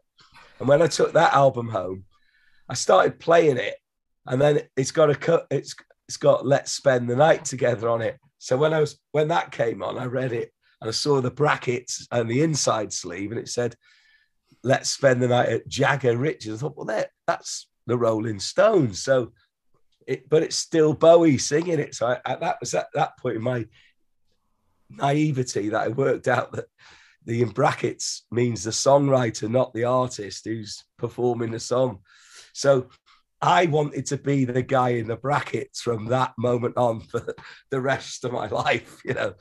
[0.58, 2.04] And when I took that album home,
[2.68, 3.76] I started playing it,
[4.26, 5.46] and then it's got a cut.
[5.50, 5.74] It's
[6.08, 8.18] it's got Let's Spend the Night Together on it.
[8.38, 11.30] So when I was when that came on, I read it and I saw the
[11.30, 13.76] brackets and the inside sleeve, and it said,
[14.62, 19.02] "Let's spend the night at Jagger Richards." I thought, well, that that's the Rolling Stones.
[19.02, 19.32] So,
[20.06, 21.94] it but it's still Bowie singing it.
[21.94, 23.66] So I, that was at that point in my
[24.90, 26.66] naivety that I worked out that
[27.26, 31.98] the in brackets means the songwriter, not the artist who's performing the song.
[32.54, 32.88] So
[33.42, 37.34] I wanted to be the guy in the brackets from that moment on for
[37.70, 39.34] the rest of my life, you know.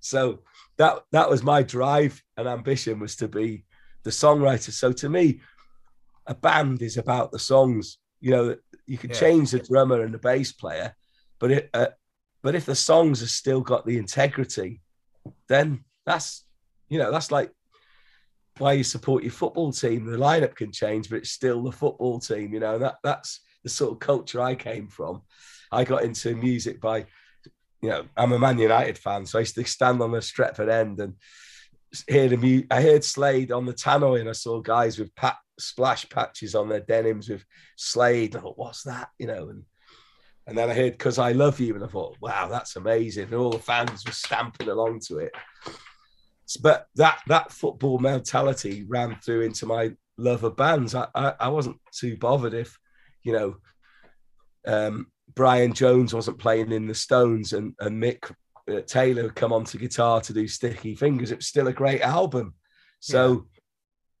[0.00, 0.40] So
[0.78, 3.64] that that was my drive and ambition was to be
[4.04, 4.70] the songwriter.
[4.70, 5.40] So to me,
[6.26, 7.98] a band is about the songs.
[8.20, 9.18] You know, you can Yeah.
[9.18, 10.94] change the drummer and the bass player,
[11.40, 11.88] but it, uh,
[12.42, 14.80] but if the songs have still got the integrity,
[15.48, 16.44] then that's
[16.92, 17.50] you know that's like
[18.58, 20.04] why you support your football team.
[20.04, 22.52] The lineup can change, but it's still the football team.
[22.52, 25.22] You know that that's the sort of culture I came from.
[25.70, 27.06] I got into music by,
[27.80, 30.68] you know, I'm a Man United fan, so I used to stand on the Stretford
[30.68, 31.14] end and
[32.06, 35.38] hear the mu- I heard Slade on the tannoy, and I saw guys with pat
[35.58, 37.42] splash patches on their denims with
[37.76, 38.36] Slade.
[38.36, 39.08] I thought, what's that?
[39.18, 39.64] You know, and
[40.46, 43.24] and then I heard "Cause I Love You," and I thought, wow, that's amazing.
[43.24, 45.32] And all the fans were stamping along to it.
[46.56, 50.94] But that that football mentality ran through into my love of bands.
[50.94, 52.78] I I, I wasn't too bothered if,
[53.22, 53.56] you know,
[54.66, 58.30] um, Brian Jones wasn't playing in the Stones and and Mick
[58.70, 61.30] uh, Taylor would come onto guitar to do Sticky Fingers.
[61.30, 62.54] It was still a great album.
[63.00, 63.46] So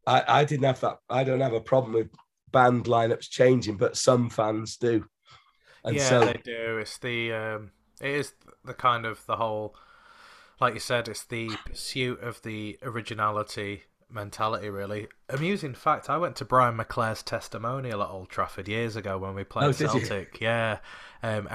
[0.06, 0.98] I, I didn't have that.
[1.08, 2.08] I don't have a problem with
[2.50, 5.04] band lineups changing, but some fans do.
[5.84, 6.78] And yeah, so they do.
[6.78, 8.32] It's the um, it is
[8.64, 9.76] the kind of the whole,
[10.62, 14.70] like you said, it's the pursuit of the originality mentality.
[14.70, 19.34] Really amusing fact: I went to Brian McClair's testimonial at Old Trafford years ago when
[19.34, 19.72] we played Oh.
[19.72, 20.40] Celtic.
[20.40, 20.78] Yeah,
[21.22, 21.48] um,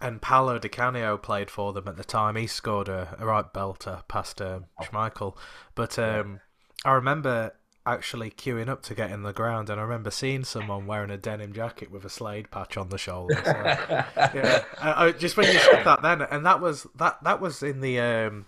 [0.00, 2.36] and Paolo Di Canio played for them at the time.
[2.36, 5.36] He scored a, a right belter past um, Schmeichel,
[5.74, 6.40] but um,
[6.84, 7.52] I remember
[7.86, 11.16] actually queuing up to get in the ground, and I remember seeing someone wearing a
[11.16, 13.40] denim jacket with a Slade patch on the shoulder.
[13.44, 13.52] So,
[14.34, 17.62] yeah, I, I, just when you said that, then, and that was that that was
[17.62, 18.46] in the um,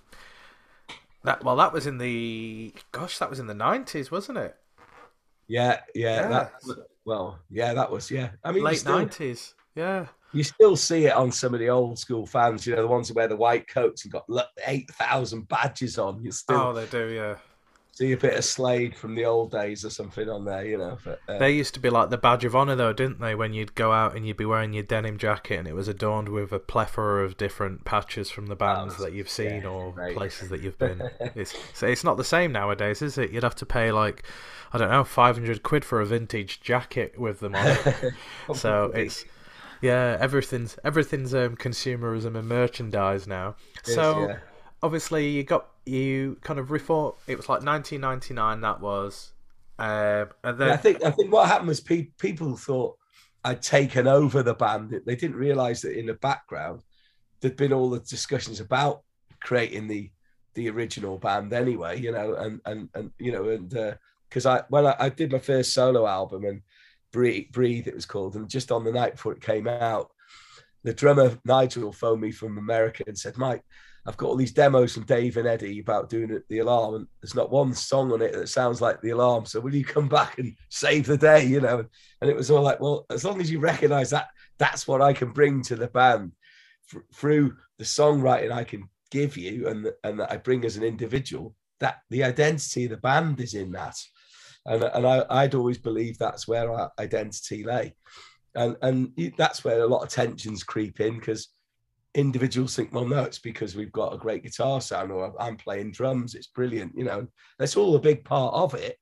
[1.25, 4.57] that well, that was in the gosh, that was in the nineties, wasn't it?
[5.49, 6.29] yeah, yeah, Yeah.
[6.29, 6.53] that
[7.05, 8.31] well, yeah, that was yeah.
[8.45, 9.55] I mean, Late nineties.
[9.75, 12.67] Yeah, you still see it on some of the old school fans.
[12.67, 14.27] You know, the ones who wear the white coats and got
[14.67, 16.23] eight thousand badges on.
[16.23, 17.09] You still oh, they do.
[17.09, 17.37] Yeah,
[18.01, 20.97] See a bit of Slade from the old days or something on there, you know.
[21.05, 23.35] But, uh, They used to be like the badge of honor, though, didn't they?
[23.35, 26.31] When you'd go out and you'd be wearing your denim jacket, and it was adorned
[26.31, 30.17] with a plethora of different patches from the bands that you've seen yeah, or right.
[30.17, 31.11] places that you've been.
[31.35, 33.33] it's so it's not the same nowadays, is it?
[33.33, 34.25] You'd have to pay like
[34.73, 38.15] I don't know, five hundred quid for a vintage jacket with them on it.
[38.55, 39.27] so it's
[39.83, 43.57] yeah, everything's everything's um, consumerism and merchandise now.
[43.83, 44.39] So yeah.
[44.83, 47.15] Obviously you got you kind of reform.
[47.27, 48.61] It was like 1999.
[48.61, 49.33] That was,
[49.79, 52.97] um, and then Yeah, I think I think what happened was pe- people thought
[53.45, 55.01] I'd taken over the band.
[55.05, 56.83] They didn't realise that in the background
[57.41, 59.03] there'd been all the discussions about
[59.41, 60.11] creating the
[60.55, 61.99] the original band anyway.
[61.99, 63.97] You know, and and and you know, and
[64.29, 66.63] because I when I, I did my first solo album and
[67.13, 70.11] breathe, breathe it was called, and just on the night before it came out,
[70.85, 73.65] the drummer Nigel phoned me from America and said, Mike.
[74.11, 77.37] I've got all these demos from Dave and Eddie about doing the alarm, and there's
[77.37, 79.47] not one song on it that sounds like the alarm.
[79.47, 81.47] So will you come back and save the day?
[81.47, 81.85] You know,
[82.21, 84.27] and it was all like, well, as long as you recognise that,
[84.59, 86.33] that's what I can bring to the band
[87.15, 91.55] through the songwriting I can give you, and and that I bring as an individual.
[91.79, 93.97] That the identity of the band is in that,
[94.67, 97.95] and and I, I'd always believed that's where our identity lay,
[98.57, 101.47] and and that's where a lot of tensions creep in because
[102.15, 105.93] individuals think, well, no, it's because we've got a great guitar sound or I'm playing
[105.93, 106.35] drums.
[106.35, 107.27] It's brilliant, you know.
[107.59, 108.97] That's all a big part of it.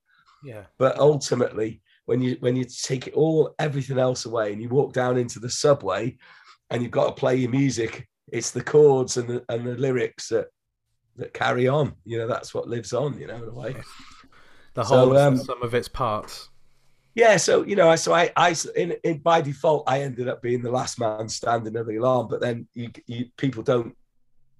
[0.44, 4.68] yeah, But ultimately, when you when you take it all everything else away and you
[4.68, 6.16] walk down into the subway
[6.70, 10.28] and you've got to play your music, it's the chords and the and the lyrics
[10.28, 10.48] that
[11.16, 11.94] that carry on.
[12.04, 13.18] You know, that's what lives on.
[13.18, 13.76] You know, in a way.
[14.74, 16.48] the So, whole um, some of its parts.
[17.14, 20.62] Yeah, so you know, so I, I in, in by default, I ended up being
[20.62, 22.28] the last man standing of the alarm.
[22.28, 23.96] But then you, you people don't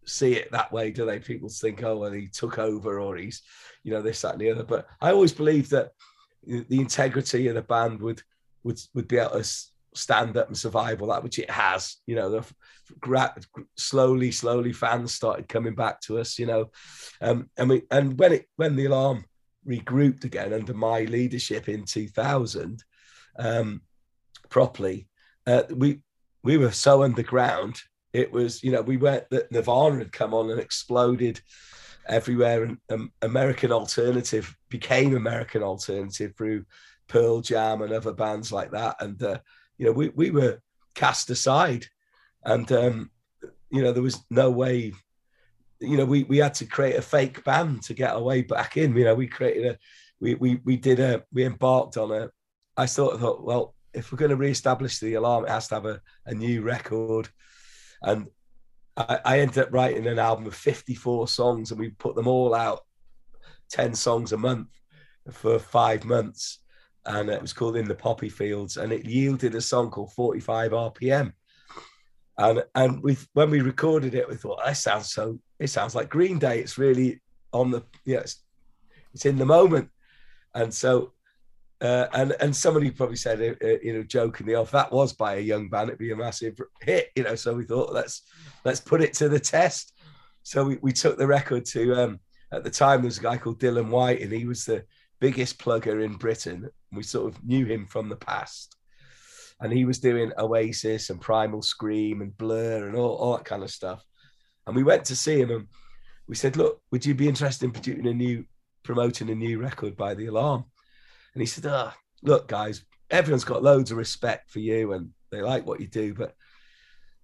[0.04, 1.18] see it that way, do they?
[1.20, 3.42] People think, oh, well, he took over, or he's,
[3.84, 4.64] you know, this, that, and the other.
[4.64, 5.92] But I always believed that
[6.44, 8.22] the integrity of the band would
[8.64, 9.48] would would be able to
[9.94, 11.96] stand up and survive all that, which it has.
[12.06, 16.38] You know, the slowly, slowly, fans started coming back to us.
[16.38, 16.70] You know,
[17.20, 19.24] um, and we and when it when the alarm
[19.68, 22.82] regrouped again under my leadership in 2000
[23.38, 23.82] um,
[24.48, 25.08] properly
[25.46, 26.00] uh, we
[26.42, 27.80] we were so underground.
[28.12, 31.40] It was you know we went that nirvana had come on and exploded
[32.06, 36.64] everywhere and um, american alternative became american alternative through
[37.08, 38.96] pearl jam and other bands like that.
[39.00, 39.38] And uh,
[39.78, 40.60] you know we, we were
[40.94, 41.86] cast aside.
[42.44, 43.10] And um,
[43.70, 44.92] you know there was no way
[45.80, 48.76] you know, we we had to create a fake band to get our way back
[48.76, 48.96] in.
[48.96, 49.78] You know, we created a,
[50.20, 52.30] we we we did a, we embarked on a.
[52.76, 55.74] I sort of thought, well, if we're going to re-establish the alarm, it has to
[55.76, 57.28] have a, a new record,
[58.02, 58.26] and
[58.96, 62.54] I, I ended up writing an album of fifty-four songs, and we put them all
[62.54, 62.80] out,
[63.70, 64.68] ten songs a month,
[65.30, 66.58] for five months,
[67.06, 70.40] and it was called In the Poppy Fields, and it yielded a song called Forty
[70.40, 71.32] Five RPM.
[72.38, 75.38] And and we when we recorded it, we thought that sounds so.
[75.58, 76.60] It sounds like Green Day.
[76.60, 77.20] It's really
[77.52, 78.20] on the yeah.
[78.20, 78.42] It's,
[79.12, 79.90] it's in the moment,
[80.54, 81.12] and so
[81.80, 85.12] uh, and and somebody probably said uh, uh, you know jokingly, "Oh, if that was
[85.12, 88.22] by a young band, it'd be a massive hit." You know, so we thought let's
[88.64, 89.94] let's put it to the test.
[90.44, 92.20] So we, we took the record to um,
[92.52, 94.84] at the time there was a guy called Dylan White, and he was the
[95.20, 96.68] biggest plugger in Britain.
[96.92, 98.77] We sort of knew him from the past
[99.60, 103.62] and he was doing Oasis and Primal Scream and Blur and all, all that kind
[103.62, 104.04] of stuff.
[104.66, 105.66] And we went to see him and
[106.28, 108.44] we said, "Look, would you be interested in producing a new,
[108.82, 110.64] promoting a new record by The Alarm?"
[111.34, 115.42] And he said, "Ah, look, guys, everyone's got loads of respect for you and they
[115.42, 116.34] like what you do, but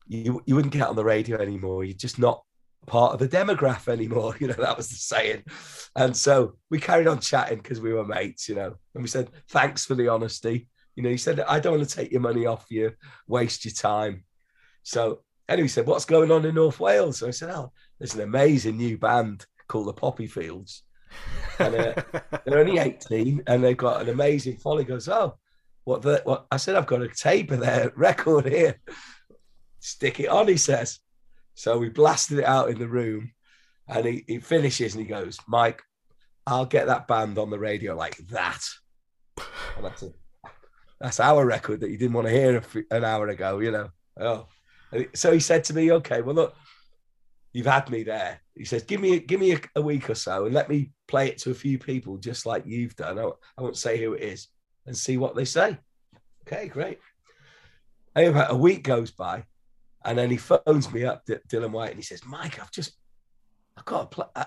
[0.07, 1.85] you you wouldn't get on the radio anymore.
[1.85, 2.43] You're just not
[2.87, 4.37] part of the demograph anymore.
[4.41, 5.45] You know, that was the saying.
[5.97, 9.31] And so we carried on chatting because we were mates, you know, and we said,
[9.49, 10.69] thanks for the honesty.
[10.97, 12.93] You know, he said, I don't want to take your money off you,
[13.27, 14.25] waste your time.
[14.83, 17.19] So anyway, he said, What's going on in North Wales?
[17.19, 20.83] So I said, Oh, there's an amazing new band called the Poppy Fields.
[21.59, 21.95] And uh,
[22.45, 24.87] they're only 18 and they've got an amazing following.
[24.87, 25.37] He goes, Oh,
[25.85, 28.81] what the what I said, I've got a tape of their record here.
[29.81, 31.01] Stick it on, he says.
[31.55, 33.33] So we blasted it out in the room
[33.89, 35.83] and he, he finishes and he goes, Mike,
[36.47, 38.61] I'll get that band on the radio like that.
[39.77, 40.15] And I said,
[41.01, 43.91] that's our record that you didn't want to hear an hour ago, you know.
[44.19, 44.47] Oh,
[45.15, 46.57] so he said to me, "Okay, well look,
[47.53, 50.47] you've had me there." He says, "Give me give me a, a week or so
[50.47, 53.19] and let me play it to a few people, just like you've done.
[53.19, 54.49] I, I won't say who it is,
[54.87, 55.79] and see what they say."
[56.47, 56.99] Okay, great.
[58.17, 59.45] About a week goes by,
[60.05, 62.93] and then he phones me up, D- Dylan White, and he says, "Mike, I've just,
[63.77, 64.27] I've got to play.
[64.37, 64.45] Uh,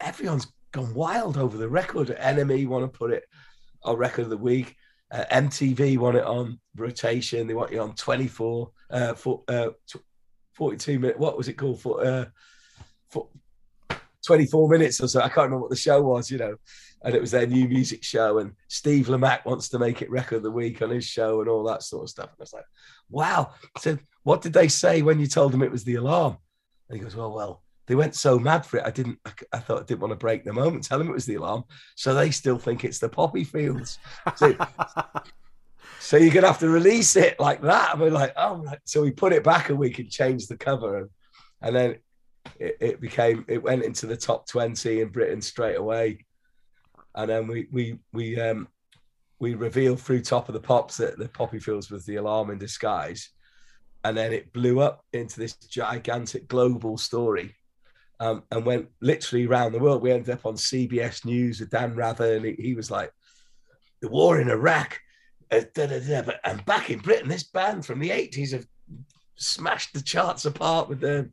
[0.00, 2.08] everyone's gone wild over the record.
[2.08, 3.24] NME want to put it
[3.84, 4.74] on record of the week.
[5.14, 7.46] Uh, MTV want it on rotation.
[7.46, 9.68] They want you on 24, uh, for, uh,
[10.54, 11.20] 42 minutes.
[11.20, 11.80] What was it called?
[11.80, 12.24] For, uh,
[13.10, 13.28] for
[14.26, 15.20] 24 minutes or so.
[15.20, 16.56] I can't remember what the show was, you know.
[17.02, 18.38] And it was their new music show.
[18.38, 21.48] And Steve Lamacq wants to make it record of the week on his show and
[21.48, 22.30] all that sort of stuff.
[22.30, 22.64] And I was like,
[23.08, 23.52] wow.
[23.78, 26.38] Said, what did they say when you told them it was the alarm?
[26.88, 28.86] And he goes, well, well, they went so mad for it.
[28.86, 29.18] I didn't,
[29.52, 31.64] I thought I didn't want to break the moment, tell them it was the alarm.
[31.96, 33.98] So they still think it's the poppy fields.
[34.36, 34.56] So,
[36.00, 37.92] so you're going to have to release it like that.
[37.92, 38.78] And we're like, oh, right.
[38.84, 40.98] so we put it back a week and changed the cover.
[40.98, 41.10] And,
[41.60, 41.96] and then
[42.58, 46.24] it, it became, it went into the top 20 in Britain straight away.
[47.14, 48.66] And then we, we, we, um,
[49.40, 52.58] we revealed through top of the pops that the poppy fields was the alarm in
[52.58, 53.30] disguise
[54.04, 57.54] and then it blew up into this gigantic global story
[58.20, 60.02] um, and went literally around the world.
[60.02, 63.12] We ended up on CBS News with Dan Rather, and he, he was like,
[64.00, 65.00] "The war in Iraq."
[65.50, 66.22] Uh, da, da, da.
[66.22, 68.66] But, and back in Britain, this band from the 80s have
[69.36, 71.30] smashed the charts apart with the,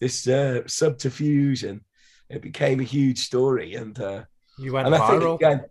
[0.00, 1.80] this uh, subterfuge, and
[2.28, 3.74] it became a huge story.
[3.74, 4.24] And uh,
[4.58, 5.00] you went and viral.
[5.02, 5.64] I think again,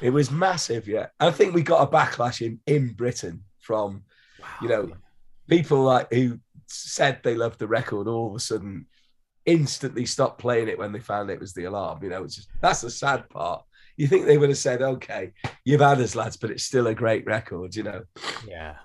[0.00, 0.88] it was massive.
[0.88, 4.02] Yeah, I think we got a backlash in in Britain from,
[4.40, 4.48] wow.
[4.60, 4.92] you know,
[5.48, 8.86] people like who said they loved the record all of a sudden
[9.46, 12.02] instantly stopped playing it when they found it was the alarm.
[12.02, 13.64] You know, just, that's the sad part.
[13.96, 15.32] You think they would have said, "Okay,
[15.64, 18.02] you've had us, lads, but it's still a great record," you know?
[18.46, 18.76] Yeah.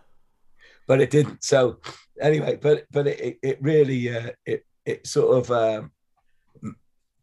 [0.88, 1.44] But it didn't.
[1.44, 1.80] So
[2.22, 5.92] anyway, but but it it really uh, it it sort of um,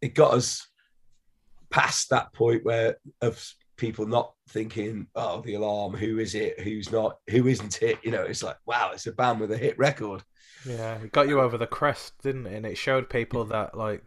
[0.01, 0.66] it got us
[1.70, 3.45] past that point where of
[3.76, 6.61] people not thinking, "Oh, the alarm, who is it?
[6.61, 7.18] Who's not?
[7.30, 10.22] Who isn't it?" You know, it's like, wow, it's a band with a hit record.
[10.67, 12.55] Yeah, it got you over the crest, didn't it?
[12.55, 14.03] And it showed people that like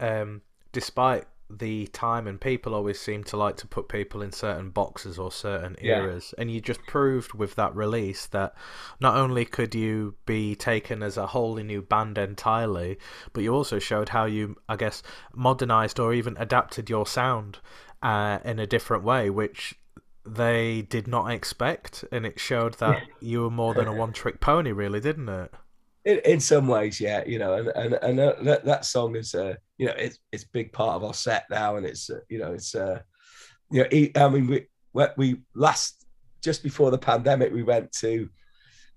[0.00, 0.42] um
[0.72, 5.18] despite the time and people always seem to like to put people in certain boxes
[5.18, 6.00] or certain Yeah.
[6.00, 8.54] eras and you just proved with that release that
[8.98, 12.98] not only could you be taken as a wholly new band entirely
[13.34, 15.02] but you also showed how you i guess
[15.34, 17.58] modernized or even adapted your sound
[18.02, 19.76] uh, in a different way which
[20.26, 24.40] they did not expect and it showed that you were more than a one trick
[24.40, 25.52] pony really didn't it?
[26.06, 29.54] In, in some ways, yeah, you know, and and and that, that song is, uh,
[29.78, 32.52] you know, it's it's big part of our set now, and it's, uh, you know,
[32.52, 33.00] it's, uh,
[33.70, 36.04] you know, I mean, we we- we last
[36.42, 38.28] just before the pandemic, we went to,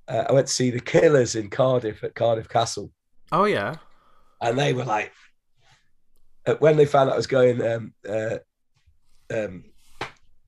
[0.09, 2.91] uh, I went to see the Killers in Cardiff at Cardiff Castle,
[3.31, 3.75] oh yeah.
[4.41, 5.13] And they were like,
[6.45, 8.39] uh, when they found out I was going, um, uh,
[9.33, 9.63] um,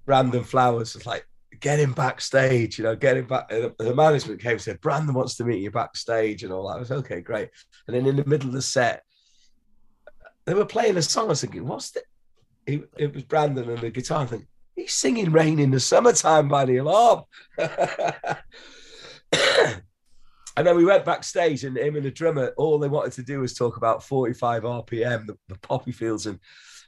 [0.10, 1.24] Brandon Flowers was like,
[1.60, 3.46] get him backstage, you know, get him back.
[3.52, 6.78] and The management came and said, Brandon wants to meet you backstage and all that.
[6.78, 7.50] I was okay, great.
[7.86, 9.04] And then in the middle of the set,
[10.48, 11.26] they were playing a song.
[11.26, 12.02] I was thinking, what's the?
[12.66, 14.24] He, it was Brandon and the guitar.
[14.24, 17.26] I think he's singing "Rain in the Summertime" by the Alarm.
[17.60, 17.70] and
[20.58, 23.54] then we went backstage, and him and the drummer, all they wanted to do was
[23.54, 26.40] talk about 45 RPM, the, the poppy fields, and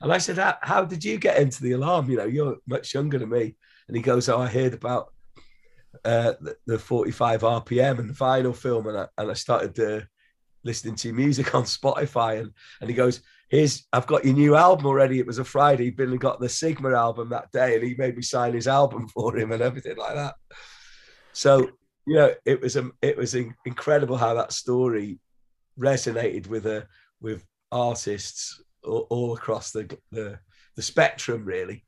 [0.02, 2.10] and I said, how, how did you get into the Alarm?
[2.10, 3.56] You know, you're much younger than me.
[3.88, 5.14] And he goes, oh, I heard about
[6.04, 10.06] uh, the, the 45 RPM and the vinyl film, and I, and I started uh,
[10.64, 14.86] listening to music on Spotify, and and he goes, here's I've got your new album
[14.86, 15.20] already.
[15.20, 15.93] It was a Friday.
[15.97, 19.38] And got the Sigma album that day, and he made me sign his album for
[19.38, 20.36] him and everything like that.
[21.34, 21.70] So
[22.08, 25.20] you know, it was um, it was in- incredible how that story
[25.80, 26.88] resonated with a
[27.20, 30.40] with artists all, all across the, the
[30.76, 31.86] the spectrum, really.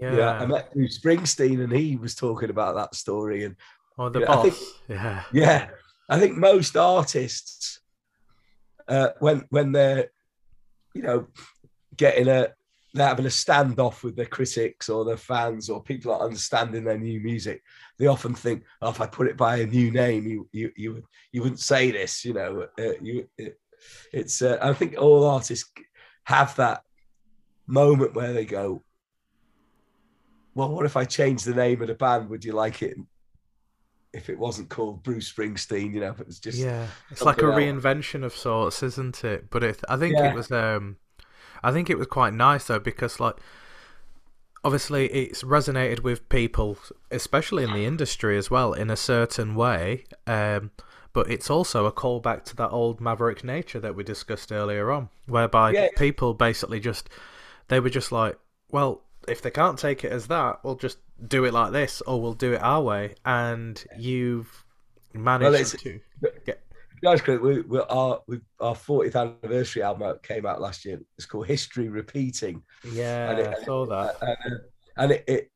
[0.00, 3.56] yeah, Yeah, I met Bruce Springsteen, and he was talking about that story, and
[3.98, 5.68] oh the yeah, I boss think- yeah yeah,
[6.08, 7.80] I think most artists,
[8.88, 10.10] uh, when when they're,
[10.94, 11.26] you know,
[11.96, 12.48] getting a
[12.96, 16.98] they're having a standoff with their critics or their fans or people not understanding their
[16.98, 17.60] new music,
[17.98, 20.94] they often think, "Oh, if I put it by a new name, you you you
[20.94, 23.58] would you wouldn't say this." You know, uh, you it,
[24.12, 24.42] it's.
[24.42, 25.68] Uh, I think all artists
[26.24, 26.82] have that
[27.66, 28.82] moment where they go,
[30.54, 32.28] "Well, what if I change the name of the band?
[32.30, 32.96] Would you like it?"
[34.12, 37.42] If it wasn't called Bruce Springsteen, you know, if it was just yeah it's like
[37.42, 37.56] a else.
[37.56, 40.30] reinvention of sorts isn't it but it i think Yeah.
[40.30, 40.98] it was um
[41.64, 43.34] i think it was quite nice though because like
[44.62, 46.78] obviously it's resonated with people
[47.10, 50.70] especially in the industry as well in a certain way um
[51.14, 55.08] but it's also a callback to that old maverick nature that we discussed earlier on
[55.26, 55.88] whereby Yeah.
[55.96, 57.08] people basically just
[57.68, 58.38] they were just like
[58.70, 62.20] well if they can't take it as that we'll just do it like this or
[62.20, 64.64] we'll do it our way and you've
[65.14, 66.00] managed it's- to
[67.02, 67.42] That's great.
[67.42, 70.98] We, we, our we, our 40th anniversary album came out last year.
[71.18, 72.62] It's called History Repeating.
[72.82, 74.16] Yeah, And it- I saw that.
[74.22, 74.58] and, uh,
[74.96, 75.50] and it, it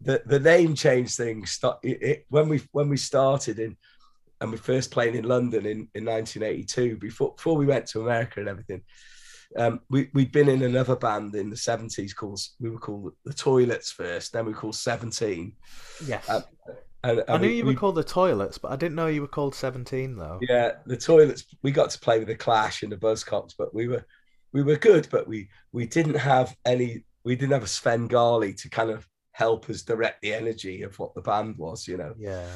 [0.00, 3.76] the the name change thing Start it, it, when we when we started in
[4.40, 8.40] and we first played in London in, in 1982 before before we went to America
[8.40, 8.82] and everything.
[9.56, 13.32] Um, we we'd been in another band in the 70s called we were called the
[13.32, 15.52] Toilets first, then we were called 17.
[16.06, 16.28] Yes.
[16.28, 16.42] uh,
[17.02, 19.22] And, I knew we- you we- were called the Toilets, but I didn't know you
[19.22, 20.38] were called 17 though.
[20.42, 21.44] Yeah, the toilets.
[21.62, 24.04] We got to play with the Clash and the Buzzcocks, but we were
[24.52, 27.04] we were good, but we we didn't have any.
[27.24, 29.06] We didn't have a Svengali to kind of
[29.40, 31.88] help us direct the energy of what the band was.
[31.88, 32.46] You know, Yeah.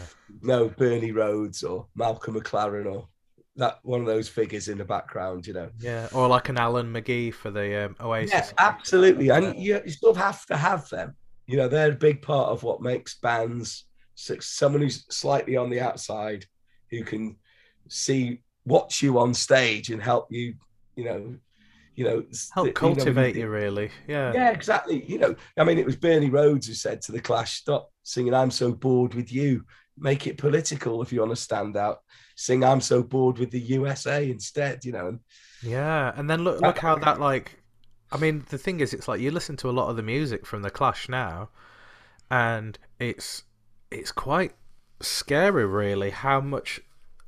[0.43, 3.09] no Bernie Rhodes or Malcolm McLaren or
[3.57, 5.47] that one of those figures in the background.
[5.47, 6.09] You know, Yeah.
[6.13, 8.33] Or like an Alan McGee for the um, Oasis.
[8.35, 11.17] yeah, absolutely, and you, you still have to have them.
[11.47, 13.87] You know, they're a big part of what makes bands.
[14.17, 16.47] Someone who's slightly on the outside,
[16.91, 17.37] who can
[17.89, 20.55] see, watch you on stage, and help you.
[20.97, 21.21] You know,
[21.95, 23.91] you know, Help cultivate you- you, really.
[24.09, 24.33] Yeah.
[24.33, 25.05] Yeah, exactly.
[25.05, 28.35] You know, I mean, it was Bernie Rhodes who said to the Clash, "Stop singing
[28.35, 29.65] I'm so bored with you.
[29.97, 31.99] Make it political if you want to stand out.
[32.37, 35.21] Sing I'm so bored with the USA instead." You know, and
[35.63, 37.63] Yeah, and then look look how that like
[38.13, 40.45] I mean the thing is it's like you listen to a lot of the music
[40.47, 41.51] from the Clash now
[42.31, 43.45] and it's
[43.91, 44.53] it's quite
[45.01, 46.81] scary really how much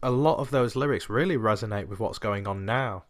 [0.03, 3.05] a lot of those lyrics really resonate with what's going on now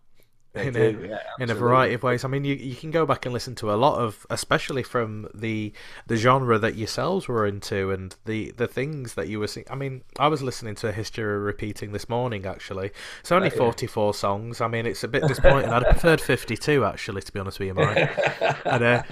[0.57, 2.24] they in do, a, yeah, in a variety of ways.
[2.24, 5.28] I mean, you you can go back and listen to a lot of, especially from
[5.34, 5.72] the
[6.07, 9.66] the genre that yourselves were into and the the things that you were seeing.
[9.70, 12.46] I mean, I was listening to a History of Repeating this morning.
[12.46, 12.90] Actually,
[13.20, 13.59] it's only Oh, yeah.
[13.59, 14.61] forty four songs.
[14.61, 15.70] I mean, it's a bit disappointing.
[15.70, 18.11] I'd have preferred fifty two actually, to be honest with you, Mike.
[18.66, 19.02] and, uh,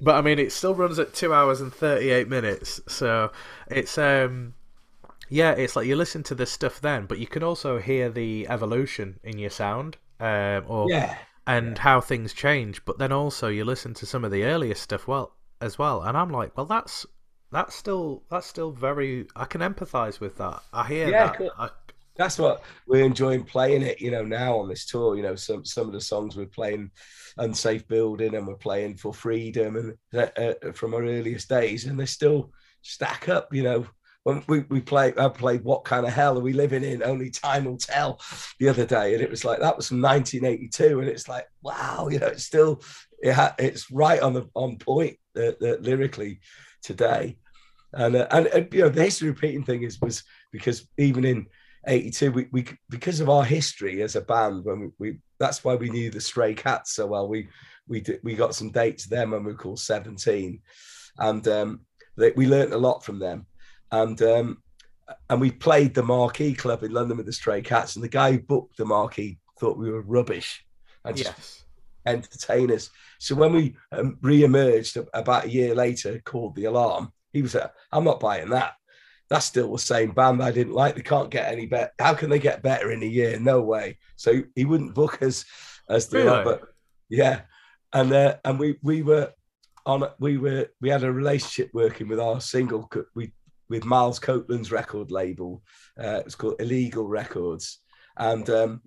[0.00, 2.80] but I mean, it still runs at two hours and thirty eight minutes.
[2.88, 3.30] So
[3.68, 4.54] it's um.
[5.30, 8.46] Yeah, it's like you listen to this stuff then, but you can also hear the
[8.48, 12.84] evolution in your sound, um, or yeah, and how things change.
[12.84, 16.16] But then also you listen to some of the earlier stuff well as well, and
[16.16, 17.06] I'm like, well, that's
[17.52, 19.28] that's still that's still very.
[19.36, 20.62] I can empathise with that.
[20.72, 21.36] I hear Yeah, that.
[21.36, 21.50] cool.
[21.58, 21.70] I,
[22.16, 24.00] that's what we're enjoying playing it.
[24.00, 26.90] You know, now on this tour, you know, some some of the songs we're playing,
[27.38, 31.98] "Unsafe Building," and we're playing "For Freedom," and uh, uh, from our earliest days, and
[31.98, 32.52] they still
[32.82, 33.52] stack up.
[33.52, 33.86] You know,
[34.24, 37.30] when we we play, I played "What Kind of Hell Are We Living In?" Only
[37.30, 38.20] time will tell.
[38.58, 42.08] The other day, and it was like that was from 1982, and it's like, wow,
[42.10, 42.82] you know, it's still
[43.22, 46.40] it ha- it's right on the on point uh, uh, lyrically
[46.82, 47.36] today.
[47.92, 51.46] And, uh, and and you know the history repeating thing is was because even in
[51.86, 55.74] 82 we, we because of our history as a band when we, we that's why
[55.74, 57.48] we knew the stray cats so well we
[57.86, 60.60] we did, we got some dates then when we were called 17
[61.18, 61.80] and um
[62.16, 63.46] they, we learned a lot from them
[64.02, 64.58] and um
[65.28, 68.32] and we played the marquee club in london with the stray cats and the guy
[68.32, 70.64] who booked the marquee thought we were rubbish
[71.04, 71.64] and just yes.
[72.06, 72.90] entertain us.
[73.18, 77.70] So when we um, re-emerged about a year later, called the Alarm, he was like,
[77.92, 78.74] "I'm not buying that.
[79.30, 80.94] That's still the same band I didn't like.
[80.94, 81.90] They can't get any better.
[81.98, 83.38] How can they get better in a year?
[83.38, 85.44] No way." So he wouldn't book us
[85.88, 86.44] as the Really?
[86.44, 86.62] but
[87.08, 87.42] yeah,
[87.92, 89.32] and uh, and we we were
[89.86, 93.32] on we were we had a relationship working with our single we
[93.68, 95.62] with Miles Copeland's record label.
[95.98, 97.80] Uh, it was called Illegal Records,
[98.16, 98.82] and um,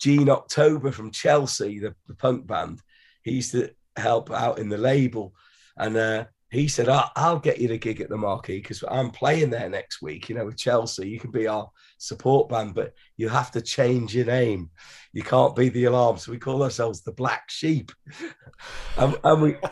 [0.00, 2.80] Gene October from Chelsea, the, the punk band,
[3.22, 5.34] he used to help out in the label,
[5.76, 9.10] and uh, he said, "I'll, I'll get you the gig at the Marquee because I'm
[9.10, 10.28] playing there next week.
[10.28, 14.14] You know, with Chelsea, you can be our support band, but you have to change
[14.14, 14.70] your name.
[15.12, 16.18] You can't be the Alarm.
[16.18, 17.92] So we call ourselves the Black Sheep,
[18.98, 19.56] and, and we."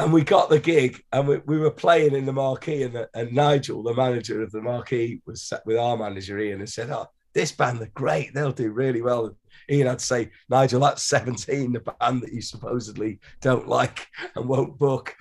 [0.00, 3.32] And we got the gig, and we, we were playing in the marquee, and, and
[3.32, 7.08] Nigel, the manager of the marquee, was sat with our manager Ian and said, "Oh,
[7.34, 8.32] this band are great.
[8.32, 9.36] They'll do really well."
[9.70, 14.48] Ian had to say, "Nigel, that's 17, the band that you supposedly don't like and
[14.48, 15.14] won't book."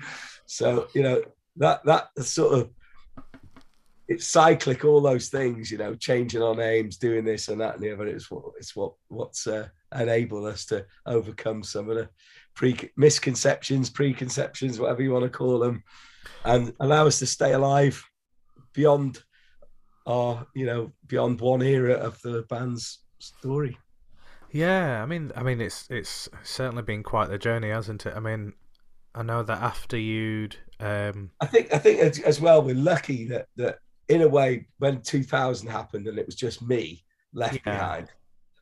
[0.45, 1.23] So you know
[1.57, 2.69] that that sort of
[4.09, 7.83] it's cyclic, all those things, you know, changing our names, doing this and that and
[7.83, 8.07] the other.
[8.07, 12.09] It's what it's what what's uh, enabled us to overcome some of the
[12.59, 15.81] pre misconceptions, preconceptions, whatever you want to call them,
[16.43, 18.03] and allow us to stay alive
[18.73, 19.23] beyond
[20.05, 23.77] our, you know, beyond one era of the band's story.
[24.51, 28.13] Yeah, I mean, I mean, it's it's certainly been quite the journey, hasn't it?
[28.13, 28.51] I mean,
[29.15, 33.45] I know that after you'd, um, I think I think as, well we're lucky that
[33.55, 33.77] that
[34.09, 37.77] in a way when 2000 happened and it was just me left Yeah.
[37.77, 38.09] behind.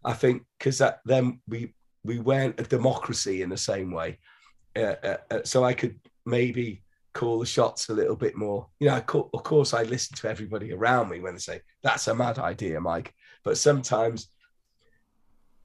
[0.05, 1.73] I think because that then we
[2.03, 4.19] we weren't a democracy in the same way,
[4.75, 6.83] uh, uh, uh, so I could maybe
[7.13, 8.67] call the shots a little bit more.
[8.79, 11.61] You know, of cour- of course I listen to everybody around me when they say
[11.83, 14.29] that's a mad idea, Mike, but sometimes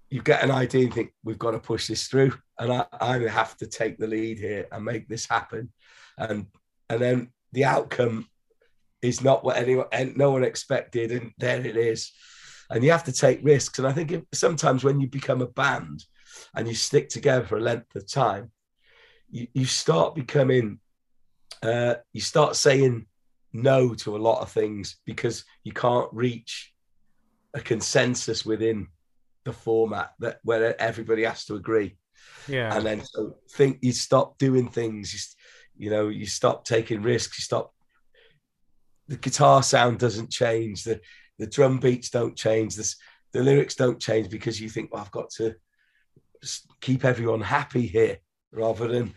[0.09, 3.19] you get an idea and think we've got to push this through, and I, I
[3.19, 5.73] have to take the lead here and make this happen,
[6.19, 6.47] and
[6.89, 8.29] and then the outcome
[9.01, 12.13] is not what anyone no one expected, and there it is,
[12.71, 13.79] and you have to take risks.
[13.79, 16.05] And I think if, sometimes when you become a band
[16.55, 18.51] and you stick together for a length of time,
[19.31, 20.79] you, you start becoming,
[21.63, 23.07] uh, you start saying
[23.53, 26.73] no to a lot of things because you can't reach
[27.55, 28.89] a consensus within
[29.45, 31.97] the format that where everybody has to agree.
[32.49, 32.75] Yeah.
[32.75, 37.39] And then so think you stop doing things, you, you know, you stop taking risks,
[37.39, 37.73] you stop
[39.09, 41.01] the guitar sound doesn't change, the
[41.39, 42.97] the drum beats don't change, this
[43.33, 45.55] the lyrics don't change because you think, well, I've got to
[46.81, 48.19] keep everyone happy here
[48.53, 49.15] rather than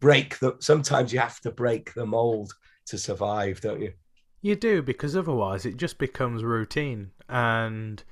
[0.00, 2.52] break the sometimes you have to break the mold
[2.86, 3.92] to survive, don't you?
[4.40, 8.02] You do because otherwise it just becomes routine, and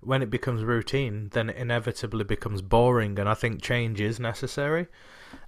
[0.00, 3.18] when it becomes routine, then it inevitably becomes boring.
[3.18, 4.86] And I think change is necessary.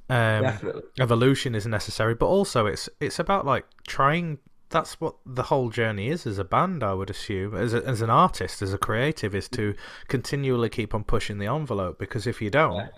[0.08, 0.82] Um, Definitely.
[1.00, 4.38] Evolution is necessary, but also it's it's about like trying.
[4.68, 8.02] That's what the whole journey is as a band, I would assume, as a, as
[8.02, 9.74] an artist, as a creative, is to
[10.08, 11.98] continually keep on pushing the envelope.
[11.98, 12.88] Because if you don't, Yeah.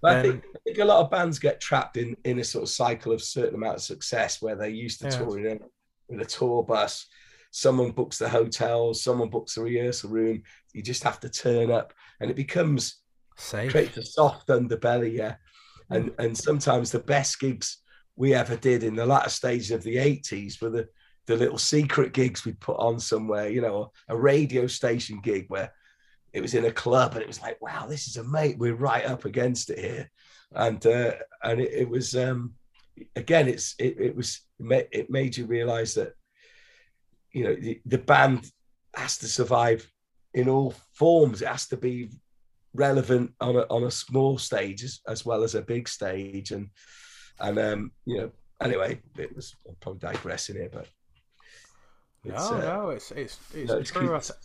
[0.00, 2.64] But I think I think a lot of bands get trapped in in a sort
[2.64, 5.18] of cycle of certain amount of success where they're used to Yeah.
[5.18, 5.60] touring in
[6.08, 7.06] with a tour bus.
[7.52, 10.42] Someone books the hotels, someone books the rehearsal room.
[10.72, 13.02] You just have to turn up, and it becomes
[13.36, 13.70] safe.
[13.70, 15.36] creates a soft underbelly, yeah.
[15.90, 16.24] And mm.
[16.24, 17.78] and sometimes the best gigs
[18.16, 20.88] we ever did in the latter stages of the 80s were the
[21.26, 25.72] the little secret gigs we'd put on somewhere, you know, a radio station gig where
[26.32, 28.58] it was in a club and it was like, wow, this is a mate.
[28.58, 30.10] We're right up against it here.
[30.54, 32.54] And uh, and it, it was um
[33.16, 36.14] again, it's it, it was it made you realize that
[37.32, 38.50] you know the, the band
[38.94, 39.88] has to survive
[40.34, 41.42] in all forms.
[41.42, 42.10] It has to be
[42.74, 46.50] relevant on a on a small stage as, as well as a big stage.
[46.50, 46.68] And
[47.42, 48.30] and um, you know,
[48.60, 50.86] anyway, it was I'm probably digressing here, but
[52.24, 54.14] it's, no, uh, no, it's it's it's no, it's true.
[54.14, 54.36] I, keep-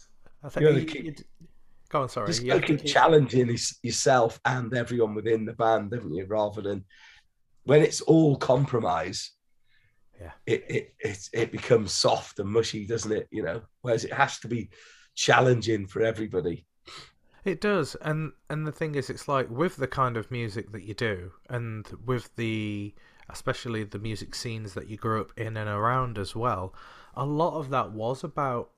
[0.44, 1.26] I think you- keep- you-
[1.90, 2.10] go on.
[2.10, 5.54] Sorry, just you have gotta to keep keep- challenging his- yourself and everyone within the
[5.54, 6.26] band, haven't you?
[6.26, 6.84] Rather than
[7.64, 9.32] when it's all compromise,
[10.20, 10.32] Yeah.
[10.46, 13.28] it it it, it becomes soft and mushy, doesn't it?
[13.32, 14.70] You know, whereas it has to be
[15.16, 16.66] challenging for everybody.
[17.48, 20.84] It does, and and the thing is, it's like with the kind of music that
[20.84, 22.94] you do, and with the
[23.30, 26.76] especially the music scenes that you grew up in and around as well.
[27.16, 28.72] A lot of that was about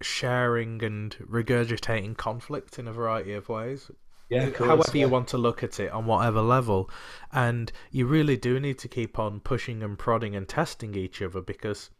[0.00, 3.90] sharing and regurgitating conflict in a variety of ways.
[4.28, 6.88] Yeah, of course, however you want to look at it on whatever level
[7.32, 11.40] and you really do need to keep on pushing and prodding and testing each other
[11.40, 11.90] because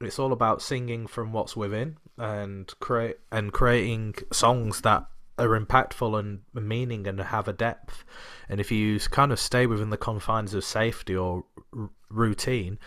[0.00, 5.06] it's all about singing from what's within and create and creating songs that
[5.38, 8.04] are impactful and meaning and have a depth
[8.48, 11.44] and if you kind of stay within the confines of safety or
[11.76, 12.78] r- routine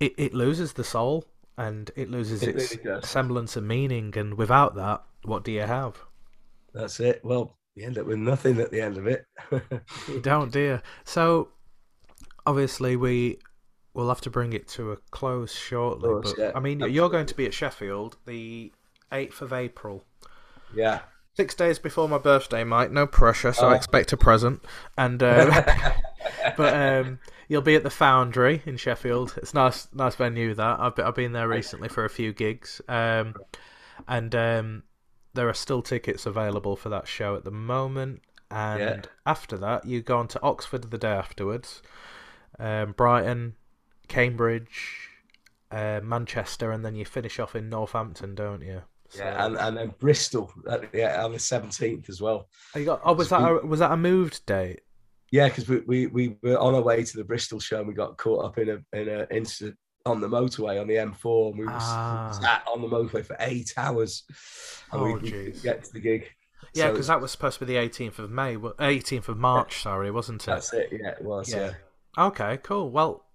[0.00, 1.24] it, it loses the soul
[1.58, 5.60] and it loses It its really semblance of meaning and without that what do you
[5.62, 6.00] have
[6.72, 7.20] That's it.
[7.24, 9.26] Well, you end up with nothing at the end of it.
[10.06, 10.82] You don't, dear.
[11.04, 11.48] So,
[12.46, 13.38] obviously, we
[13.98, 16.08] will have to bring it to a close shortly.
[16.08, 18.72] course, but yeah, I mean, you're going to be at Sheffield the
[19.12, 20.04] eighth of April,
[20.72, 21.00] yeah.
[21.34, 22.92] six days before my birthday, Mike.
[22.92, 23.70] No pressure, so Oh.
[23.70, 24.62] I expect a present.
[24.96, 25.62] And uh,
[26.56, 27.18] but um,
[27.48, 29.34] you'll be at the Foundry in Sheffield.
[29.36, 30.54] It's nice, nice venue.
[30.54, 32.80] That I've been, I've been there recently for a few gigs.
[32.88, 33.34] Um,
[34.06, 34.82] and um,
[35.34, 38.22] there are still tickets available for that show at the moment.
[38.50, 39.00] And Yeah.
[39.26, 41.82] after that, you go on to Oxford the day afterwards,
[42.60, 43.54] um, Brighton,
[44.08, 45.08] Cambridge,
[45.70, 48.82] uh, Manchester, and then you finish off in Northampton, don't you?
[49.10, 52.48] So- Yeah, and, and then Bristol, uh, yeah, on the seventeenth as well.
[52.74, 54.80] Oh, you got, oh, was that a, was that a moved date?
[55.30, 57.94] Yeah, because we, we we were on our way to the Bristol show and we
[57.94, 61.58] got caught up in a in an incident on the motorway on the M4 and
[61.58, 62.30] we were Ah.
[62.40, 64.24] sat on the motorway for eight hours
[64.90, 66.30] and we, Oh, we couldn't get to the gig.
[66.72, 69.82] Yeah, So because that was supposed to be the 18th of May, 18th of March,
[69.82, 70.46] sorry, wasn't it?
[70.46, 70.88] that's it.
[70.92, 71.52] Yeah, it was.
[71.52, 71.72] Yeah.
[72.16, 72.90] Okay, cool.
[72.90, 73.26] Well,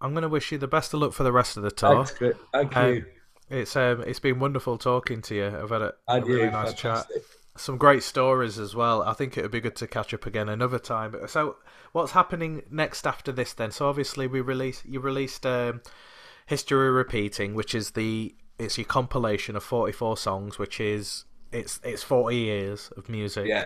[0.00, 2.04] I'm going to wish you the best of luck for the rest of the tour.
[2.04, 3.04] Thanks, Thank Um, you.
[3.50, 5.46] It's um, it's been wonderful talking to you.
[5.46, 6.50] I've had a, a really you.
[6.50, 7.06] nice chat.
[7.56, 9.02] Some great stories as well.
[9.02, 11.16] I think it would be good to catch up again another time.
[11.26, 11.56] So,
[11.92, 13.70] what's happening next after this then?
[13.70, 15.80] So, obviously, we release you released um,
[16.46, 22.02] History Repeating, which is the it's your compilation of 44 songs, which is it's it's
[22.02, 23.46] 40 years of music.
[23.48, 23.64] Yeah.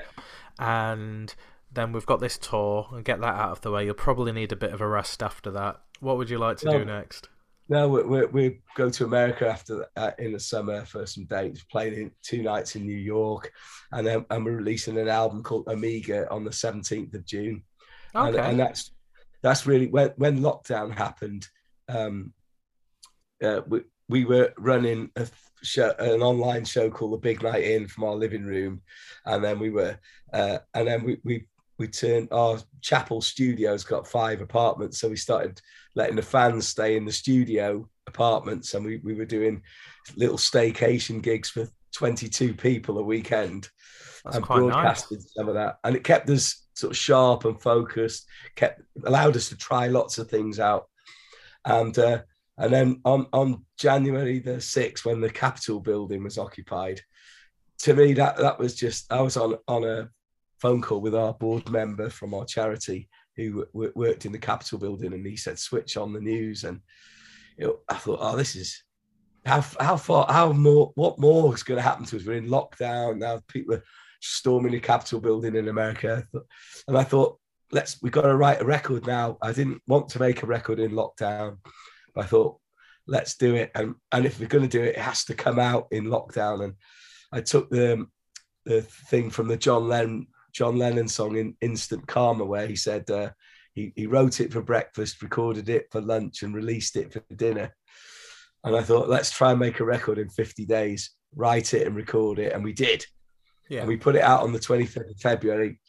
[0.59, 1.35] and
[1.73, 3.85] then we've got this tour and get that out of the way.
[3.85, 5.81] You'll probably need a bit of a rest after that.
[6.03, 7.29] What would you like to do next?
[7.69, 11.63] no, we, we, we go to America after uh, in the summer for some dates,
[11.65, 13.53] playing two nights in New York,
[13.93, 17.63] and then and we're releasing an album called Omega on the seventeenth of June.
[18.15, 18.29] Okay.
[18.29, 18.91] And, and that's
[19.43, 21.47] that's really when when lockdown happened.
[21.89, 22.33] Um,
[23.43, 25.29] uh, we we were running a
[25.63, 28.83] show, an online show called The Big Night In from our living room,
[29.25, 29.99] and then we were,
[30.33, 31.47] uh, and then we we
[31.79, 35.61] we turned our chapel studios got five apartments, so we started
[35.95, 39.63] letting the fans stay in the studio apartments, and we we were doing
[40.17, 43.69] little staycation gigs for twenty two people a weekend,
[44.25, 44.73] That's and quite nice.
[44.73, 48.27] broadcasted some of that, and it kept us sort of sharp and focused,
[48.57, 50.89] kept allowed us to try lots of things out,
[51.65, 51.97] and.
[51.99, 52.23] Uh,
[52.59, 57.01] and then on, on January the 6th, when the Capitol building was occupied,
[57.79, 60.11] to me, that, that was just, I was on, on a
[60.61, 64.79] phone call with our board member from our charity who w- worked in the Capitol
[64.79, 66.65] building, and he said, switch on the news.
[66.65, 66.81] And
[67.59, 68.83] you know, I thought, oh, this is
[69.45, 72.25] how, how far, how more, what more is going to happen to us?
[72.25, 73.85] We're in lockdown now, people are
[74.21, 76.27] storming the Capitol building in America.
[76.87, 77.39] And I thought,
[77.73, 79.39] let's, we've got to write a record now.
[79.43, 81.59] I didn't want to make a record in lockdown.
[82.17, 82.59] I thought,
[83.07, 83.71] let's do it.
[83.75, 86.65] And and if we're going to do it, it has to come out in lockdown.
[86.65, 86.75] And
[87.33, 88.07] I took the
[88.65, 93.11] the thing from the John Lennon John Lennon song in Instant Karma, where he said
[93.11, 93.31] uh,
[93.75, 97.75] he he wrote it for breakfast, recorded it for lunch, and released it for dinner.
[98.65, 101.97] And I thought, let's try and make a record in 50 days, write it and
[101.97, 103.05] record it, and we did.
[103.69, 103.81] Yeah.
[103.81, 105.81] And we put it out on the 25th of February,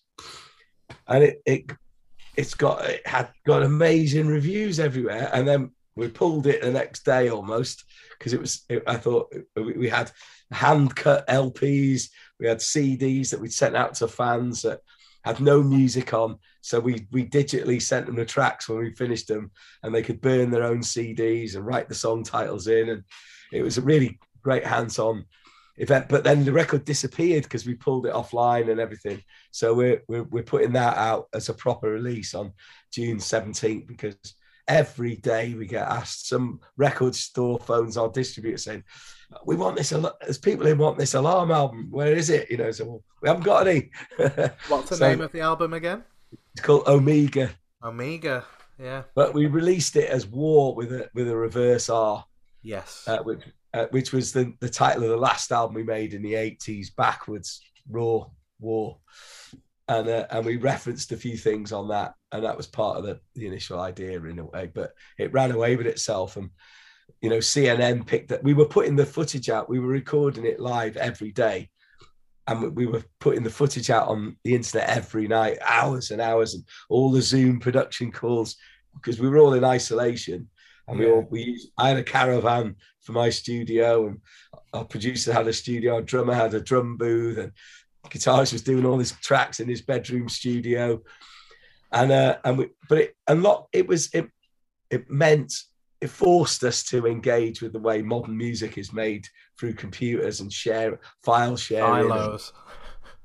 [1.08, 1.72] and it it
[2.36, 5.30] it's got it had got amazing reviews everywhere.
[5.34, 7.84] And then we pulled it the next day almost
[8.18, 10.12] because it was it, i thought we, we had
[10.54, 14.80] hand cut lps we had cds that we'd sent out to fans that
[15.24, 16.38] had no music on.
[16.62, 19.52] So we we digitally sent them the tracks when we finished them
[19.82, 23.04] and they could burn their own cds and write the song titles in and
[23.52, 25.26] it was a really great hands-on
[25.78, 26.08] event.
[26.10, 29.22] But then the record disappeared because we pulled it offline and everything.
[29.52, 32.54] So we're, we're we're putting that out as a proper release on
[32.92, 34.16] june 17th because
[34.68, 38.84] every day we get asked some record store phones our distributor saying
[39.46, 42.58] we want this al- there's people who want this alarm album where is it you
[42.58, 43.90] know so well, we haven't got any
[44.68, 46.04] What's the So- name of the album again?
[46.54, 47.50] it's called omega
[47.84, 48.46] Omega.
[48.80, 49.04] Yeah.
[49.16, 52.26] but we released it as war with a with a reverse r
[52.64, 53.04] Yes.
[53.08, 53.42] uh, which
[53.74, 56.88] uh, which was the the title of the last album we made in the 80s
[56.96, 58.26] backwards raw
[58.60, 58.98] war
[59.90, 63.04] and uh, and we referenced a few things on that and that was part of
[63.04, 66.50] the, the initial idea in a way but it ran away with itself and
[67.22, 70.60] you know cnn picked that we were putting the footage out we were recording it
[70.60, 71.70] live every day.
[72.46, 76.20] And we- we were putting the footage out on the internet every night hours and
[76.20, 78.58] hours and all the zoom production calls
[78.94, 80.50] because we were all in isolation.
[80.88, 84.20] And we all we used, i had a caravan for my studio and
[84.74, 87.52] our producer had a studio our drummer had a drum booth and
[88.10, 91.02] guitarist was doing all his tracks in his bedroom studio.
[91.94, 94.28] And uh and we but it and lot it was it
[94.90, 95.54] it meant
[96.04, 99.26] it forced us to engage with the way modern music is made
[99.58, 102.12] through computers and share file sharing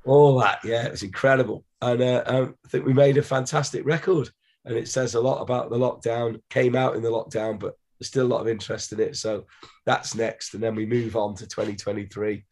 [0.04, 0.60] all that.
[0.64, 1.64] Yeah it was incredible.
[1.82, 4.30] And uh, um, i think we made a fantastic record.
[4.64, 8.08] And it says a lot about the lockdown came out in the lockdown but there's
[8.08, 9.16] still a lot of interest in it.
[9.16, 9.46] So
[9.84, 10.54] that's next.
[10.54, 12.44] And then we move on to 2023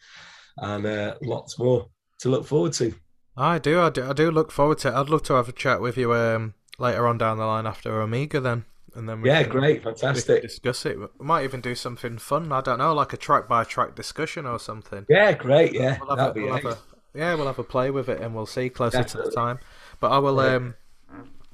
[0.59, 1.87] and uh, lots more
[2.19, 2.93] to look forward to.
[3.37, 4.95] I do, I do, I do look forward to it.
[4.95, 8.01] I'd love to have a chat with you um, later on down the line after
[8.01, 8.65] Omega, then,
[8.97, 10.99] and then we yeah great fantastic discuss it.
[10.99, 12.51] We might even do something fun.
[12.53, 15.07] I don't know, like a track by track discussion or something.
[15.09, 16.75] yeah great yeah We'll have, that'd a, be we'll have nice.
[16.75, 16.79] a,
[17.19, 19.59] yeah, we'll have a play with it, and we'll see closer to the time.
[20.01, 20.55] But I will, Yeah.
[20.57, 20.75] um,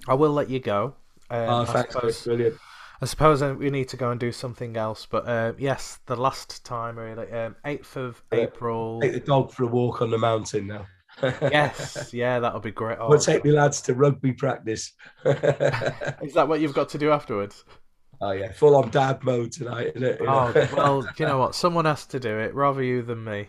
[0.08, 0.94] I will let you go.
[1.30, 2.58] Um, oh I thanks suppose- brilliant
[3.00, 5.06] I suppose we need to go and do something else.
[5.10, 8.42] But uh, yes, the last time really, um, eighth of Yeah.
[8.42, 9.00] April.
[9.00, 10.86] take the dog for a walk on the mountain now
[11.22, 12.98] yes, yeah, that'll be great.
[13.00, 14.92] Oh, we'll take the lads to rugby practice
[15.24, 17.64] Is that what you've got to do afterwards?
[18.20, 20.20] oh yeah full on dad mode tonight isn't it?
[20.20, 20.52] You know?
[20.54, 21.54] Oh well, you know what?
[21.54, 23.48] Someone has to do it, rather you than me.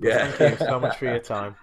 [0.00, 1.54] yeah Thank you so much for your time.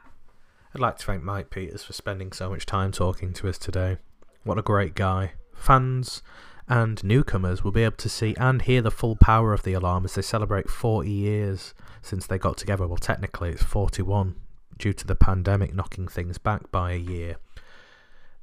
[0.74, 3.98] I'd like to thank Mike Peters for spending so much time talking to us today.
[4.44, 5.34] What a great guy.
[5.54, 6.24] Fans
[6.68, 10.06] and newcomers will be able to see and hear the full power of the alarm
[10.06, 12.88] as they celebrate 40 years since they got together.
[12.88, 14.36] Well, technically, it's 41
[14.84, 17.38] due to the pandemic knocking things back by a year.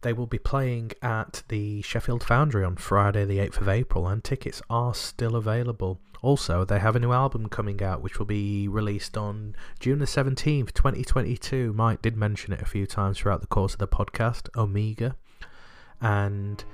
[0.01, 4.25] They will be playing at the Sheffield Foundry on Friday, the 8th of April, and
[4.25, 6.01] tickets are still available.
[6.23, 10.07] Also, they have a new album coming out which will be released on June the
[10.07, 11.75] 17th, 2022.
[11.75, 15.17] Mike did mention it a few times throughout the course of the podcast Omega.
[16.01, 16.65] And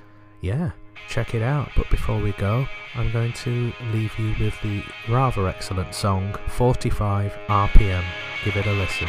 [0.43, 0.71] yeah,
[1.09, 1.71] check it out.
[1.77, 7.33] But before we go, I'm going to leave you with the rather excellent song 45
[7.49, 8.05] RPM.
[8.45, 9.09] Give it a listen.